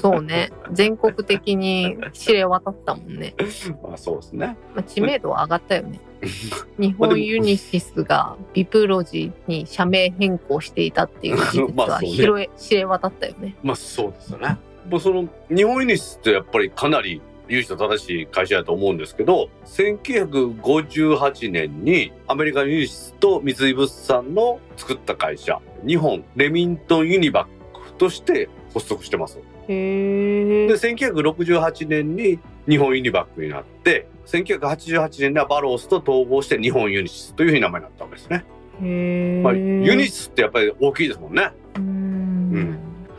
[0.00, 0.50] そうね。
[0.72, 3.34] 全国的に知れ渡ったもんね。
[3.82, 4.56] まあそうですね。
[4.74, 6.00] まあ、知名度は上がったよね。
[6.78, 13.54] 日本ユニシスが BIPROGY に社名変更していたっていう 事実は広く、知れ渡ったよね。
[13.62, 14.56] まあそうですよね。
[14.90, 17.20] もうその日本ユニシスってやっぱりかなり
[17.52, 29.38] 由緒正しい会社だと思うんですけど、1958年にアメリカのユニシスと三井物産の作った会社、日本レミントンユニバックとして発足してます。
[29.68, 38.46] へで、1968年に日本ユニバックになって、1988年にはバロースと統合して日本ユニシスというふうに名前になったわけですね。
[38.82, 39.42] え。
[39.44, 41.50] まあ、ユニシスってやっぱり大きいですもんね。
[41.74, 42.78] うーん。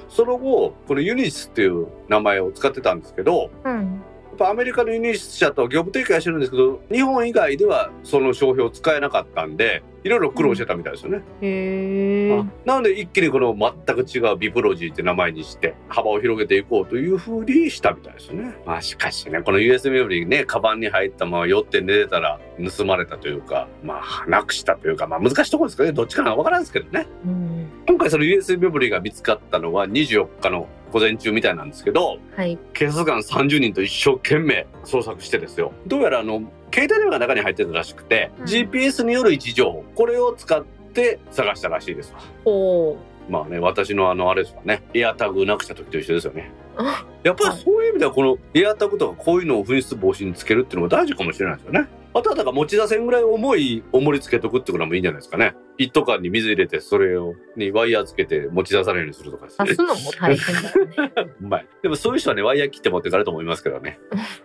[0.09, 4.01] その後、このユニシスっていう名前を使ってたんですけど、うん。
[4.34, 12.43] っぱアメリカのユニシス社と業務提携はしてるんですけど日本以外ではその商標を使えなかったんでいろいろ苦労してたみたいですよね、へえ。
[12.65, 18.53] なので一気にこの全く違うビプロジーって名前にして幅を広げていこうというふうにしたみたいですよね。
[18.65, 22.39] まあしかしねこの USB メモリーねカバンに入ったまま酔って寝てたら
[22.77, 25.93] 盗まれたというかまあなくしたというかまあ難しいところですけどね。
[25.93, 27.07] どっちかなわからんですけどね。
[27.25, 27.67] うん。
[27.88, 32.59] 今回その USB メモリーが見つかったのは24日の午前中みたいなんですけどはい。
[32.73, 35.73] 警察官30人と一生懸命捜索してですよ。
[35.87, 38.45] どうやらあの携帯電話が中に入ってたらしくて、うん。
[38.45, 40.63] GPS による位置情報これを使っ
[40.93, 42.13] て探したらしいです。
[42.13, 44.83] わほまあね私のあのあれですわね。
[44.93, 46.51] エアタグなくした時と一緒ですよね。
[46.77, 47.05] あ。
[47.23, 59.64] やっぱりそういう意味ではこのエアタグとかこういうのを紛失防止につけるっていうのも大事かもしれないですよねあとはだから持ち出せんぐらい重い重りつけとくってこともいいんじゃないですかね一斗缶に水入れてそれをにワイヤーつけて持ち出されるようにするとかですう。
[59.64, 61.36] ね出すのも大変だよね。
[61.41, 63.99] うまいでもそういう人はねワイヤー切って持ってかれると思いますけどね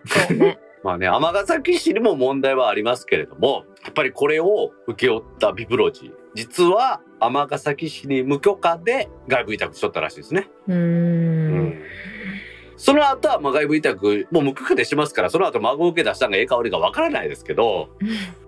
[0.07, 0.59] そうね。
[0.85, 10.49] まあね、尼崎市にも問題はありますけれども、やっぱりこれを請け負ったビプロジー、実は尼崎市に無許可で外部委託しとったらしいですね。
[10.69, 10.75] うー。
[10.75, 11.83] うん
[12.79, 17.91] その後はまあ外部委託、もう無許可でしますから、その後孫受け出したんがええ香りがわからないですけど、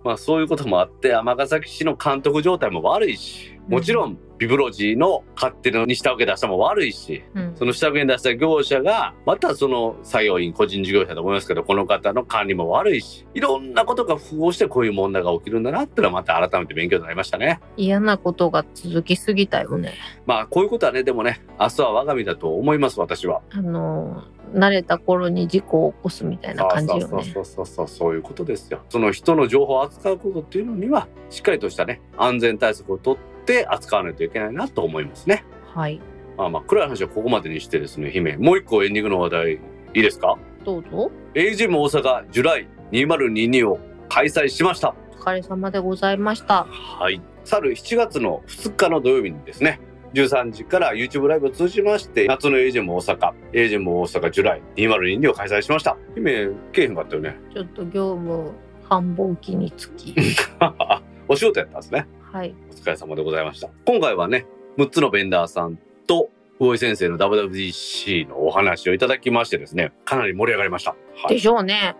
[0.05, 17.61] まあそういうこともあって、尼崎市の監督状態も悪いし、もちろんビブロジーの勝手に下請け出したも悪いし、うんその下請けに出した業者が、またその作業員、個人事業者と思いますけど、この方の管理も悪いし、いろんなことが符合してこういう問題が起きるんだなってのはまた改めて勉強になりましたね。
[17.76, 19.93] 嫌なことが続きすぎたよね。
[20.24, 23.43] まあこういうことはね、でもね、明日は我が身だと思います、私は。
[23.51, 27.24] あのー、慣れた頃に事故を起こすみたいな感じよそうね。
[27.34, 28.80] そうそうそう、そういうことですよ。
[28.88, 35.45] その人の情報を扱うことっていうのには、しっかりとしたね、安全対策をとって扱わないといけないなと思いますね。
[35.74, 36.01] はい。
[36.36, 39.59] まあまあ、暗い話はここまでにしてですね、姫、もう一個エンディングの話題い
[39.95, 40.36] いですか？
[40.64, 41.11] どうぞ。
[41.34, 43.78] ?AGM 大阪ジュライ2022を
[44.09, 44.95] 開催しました。
[45.12, 46.64] お疲れ様でございました。
[46.64, 47.20] はい。
[47.45, 49.80] 去る7月の2日の土曜日にですね、
[50.14, 55.97] 13時から YouTube ライブを通じまして、夏の AGM 大阪、AGM 大阪ジュライ2022を開催しました。
[56.14, 57.36] 姫、けえへんかったよね。
[57.53, 58.51] ちょっと業務
[58.88, 60.14] 繁忙期につき。
[61.31, 62.09] お仕事やったんですね。
[62.33, 62.53] はい。
[62.72, 63.70] お疲れ様でございました。
[63.87, 64.47] 今回はね、
[64.78, 65.78] 6つのベンダーさん
[66.09, 66.28] と、
[66.59, 70.91] 魚井先生の WWDC のお話をいただきましてですね、かなり盛り上がりました。
[70.91, 70.97] は
[71.31, 71.95] いでしょうね。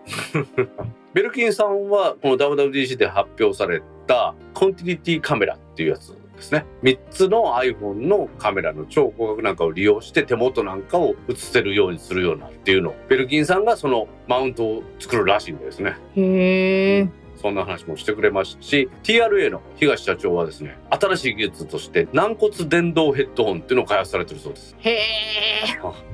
[1.15, 6.67] ベルキンさんはこの WWDC で発表されたコンティニティカメラっていうやつですね。
[6.83, 15.97] 3つの iPhone のカメラの超広角なんかを利用して手元なんかを映せるようにするようなっていうのをベルキンさんがそのマウントを作るらしいんですね。
[16.17, 17.20] へえ。
[17.41, 24.77] そんな話もしてくれましたし、TRA の東社長はですね、新しい技術として軟骨伝導ヘッドホンっていうのを開発されてるそうです。
[24.79, 25.01] へえ。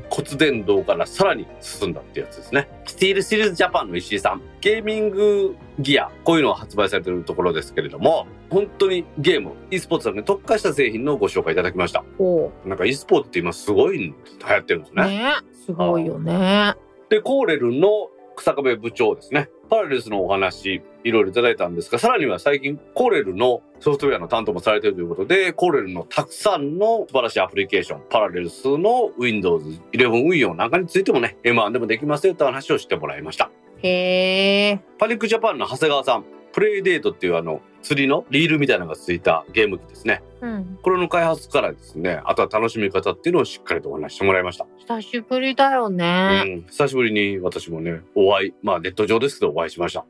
[0.09, 2.69] 骨伝導からさらに進んだってやつですね。
[2.87, 4.43] スティールシリーズジャパンの石井さん。
[4.61, 12.05] ゲーミングギア、こういうのが発売されてるところですけれども、本当にゲーム、e スポーツに特化した製品のご紹介いただきました。
[12.21, 14.15] おなんか e スポーツって今すごい流
[14.47, 15.05] 行ってるんですね。
[15.07, 15.35] ね。
[15.53, 16.75] すごいよね。
[17.09, 17.89] で、コーレルの
[18.37, 19.49] 草壁部長ですね。
[19.69, 33.51] パラレルスのお話、いろいろいただいたんですが、さらには最近、コーレルのソフトウェアの担当もされているということで、コーレルのたくさんの素晴らしいアプリケーション、パラレルスの Windows 11運用なんかについてもね、M1 でもできますよという話をしてもらいました。
[33.83, 34.81] へえ。
[34.99, 40.23] パニックジャパンの長谷川さん、プレイデートっていうあの、釣りのリールみたいなのがついたゲーム機ですね。
[40.47, 40.79] うん。
[40.81, 44.67] これの開発からですね、あとは楽しみ方っていうのをしっかりとお話ししてもらいました。
[44.79, 46.43] 久しぶりだよね。
[46.47, 50.05] うん、久しぶりに私もね、お会い、まあネット上ですけどお会いしました。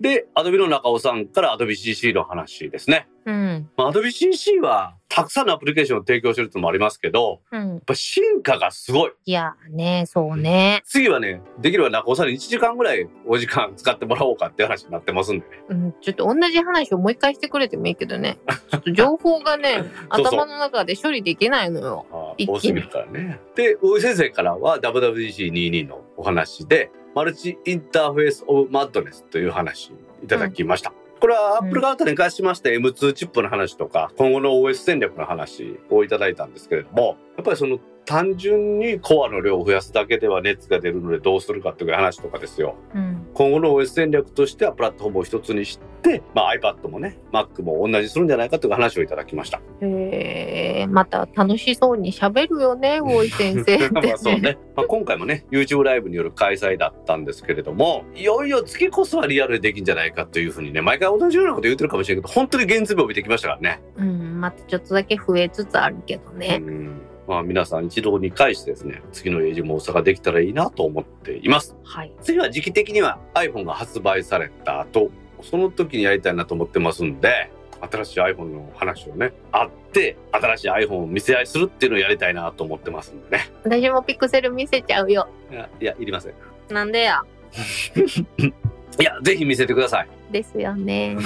[0.00, 3.08] で、アドビの中尾さんからアドビ CC の話ですね。
[3.26, 3.70] うん。
[3.76, 7.80] まあ、アドビ CC はたくさんのアプリケーションを提供してるってのもありますけど、うんやっ。
[7.86, 9.12] ぱ進化がすごい。
[9.24, 10.82] いやね、そうね。
[10.84, 15.52] 次はね、できれば中尾さんに1時間ぐらいお時間使ってもらおうかって話になってますんでね。
[15.68, 18.38] うん、ちょっと同じ話をもう一回してくれてもいいけどね。
[18.70, 22.06] ちょっと情報がね、そうそう頭の中で処理できないのよ。
[22.12, 23.40] あ一気に多すぎるからね。
[23.54, 29.92] で、大井先生からは WWDC22 のお話で、マルチインターフェースオブマッドネスという話
[30.22, 30.92] いただきました。
[31.20, 43.26] これはアップル側に関しまして M2 チップの話とか今後の OS 戦略の話をいただいたんですけれどもやっぱりその単純にコアの量を増やすだけでは熱が出るのでどうするかという話とかですようん。
[43.34, 63.80] 今後の OS 戦略としてはプラットフォームを一つにして、まあ、iPad もね Mac も同じするんじゃないかという話をいただきましたへえ、また楽しそうに喋るよね、 大井先生って、まあそうね、まあ、今回もね YouTube ライブによる開催だったんですけれどもいよいよ次こそはリアルでできんじゃないかというふうにね毎回同じようなこと言ってるかもしれないけど本当に現実味を帯びてきましたからね。
[63.96, 66.58] うん、またちょっとだけ増えつつあるけどね。
[66.60, 71.74] うんまあ皆さん一堂に会してですね、次のエイジモーサができたらいいなと思っています。
[71.84, 72.12] はい。
[72.22, 75.10] 次は時期的には iPhone が発売された後、
[75.42, 77.50] その時にやりたいなと思ってますんで、
[77.90, 83.50] 新しい iPhone の話をね、あって、新しい iPhone を見せ合いするっていうのをやりたいなと思ってますんでね。
[83.62, 85.28] 私もピクセル見せちゃうよ。
[85.50, 86.34] いや、いやいりません。
[86.70, 87.20] なんでや？
[89.00, 90.08] いや、ぜひ見せてください。
[90.30, 91.16] ですよね。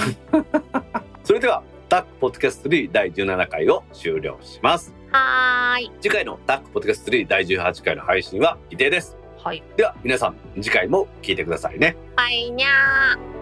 [1.25, 4.95] それでは、タックポッドキャスト3第17回を終了します。
[5.11, 5.93] はーい。
[6.01, 9.17] 次回のタックポッドキャスト3第18回の配信は未定です。
[9.43, 9.63] はい。
[9.77, 11.97] では、皆さん、次回も聞いてくださいね。
[12.17, 13.38] はいにゃー。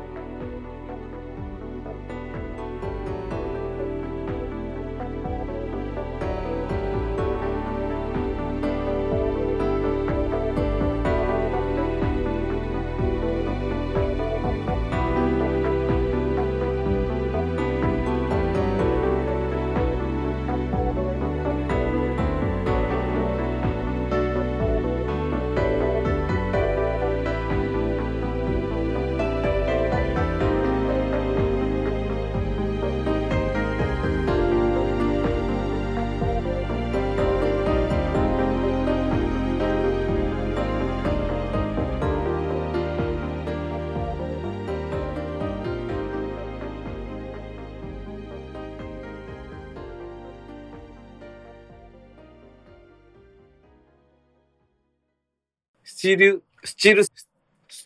[56.06, 57.12] チール、スチール、ス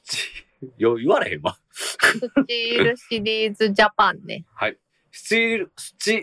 [0.05, 0.19] チ
[0.77, 1.57] よ、言われへんわ。
[1.73, 4.45] スチールシリーズジャパンね。
[4.55, 4.77] はい。
[5.11, 6.23] スチール、スチ、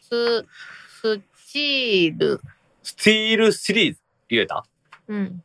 [0.00, 0.46] ス、
[1.02, 1.20] ス
[1.52, 2.40] チール。
[2.82, 4.00] スチールシリーズ。
[4.30, 4.64] 言えた？
[5.08, 5.44] うん。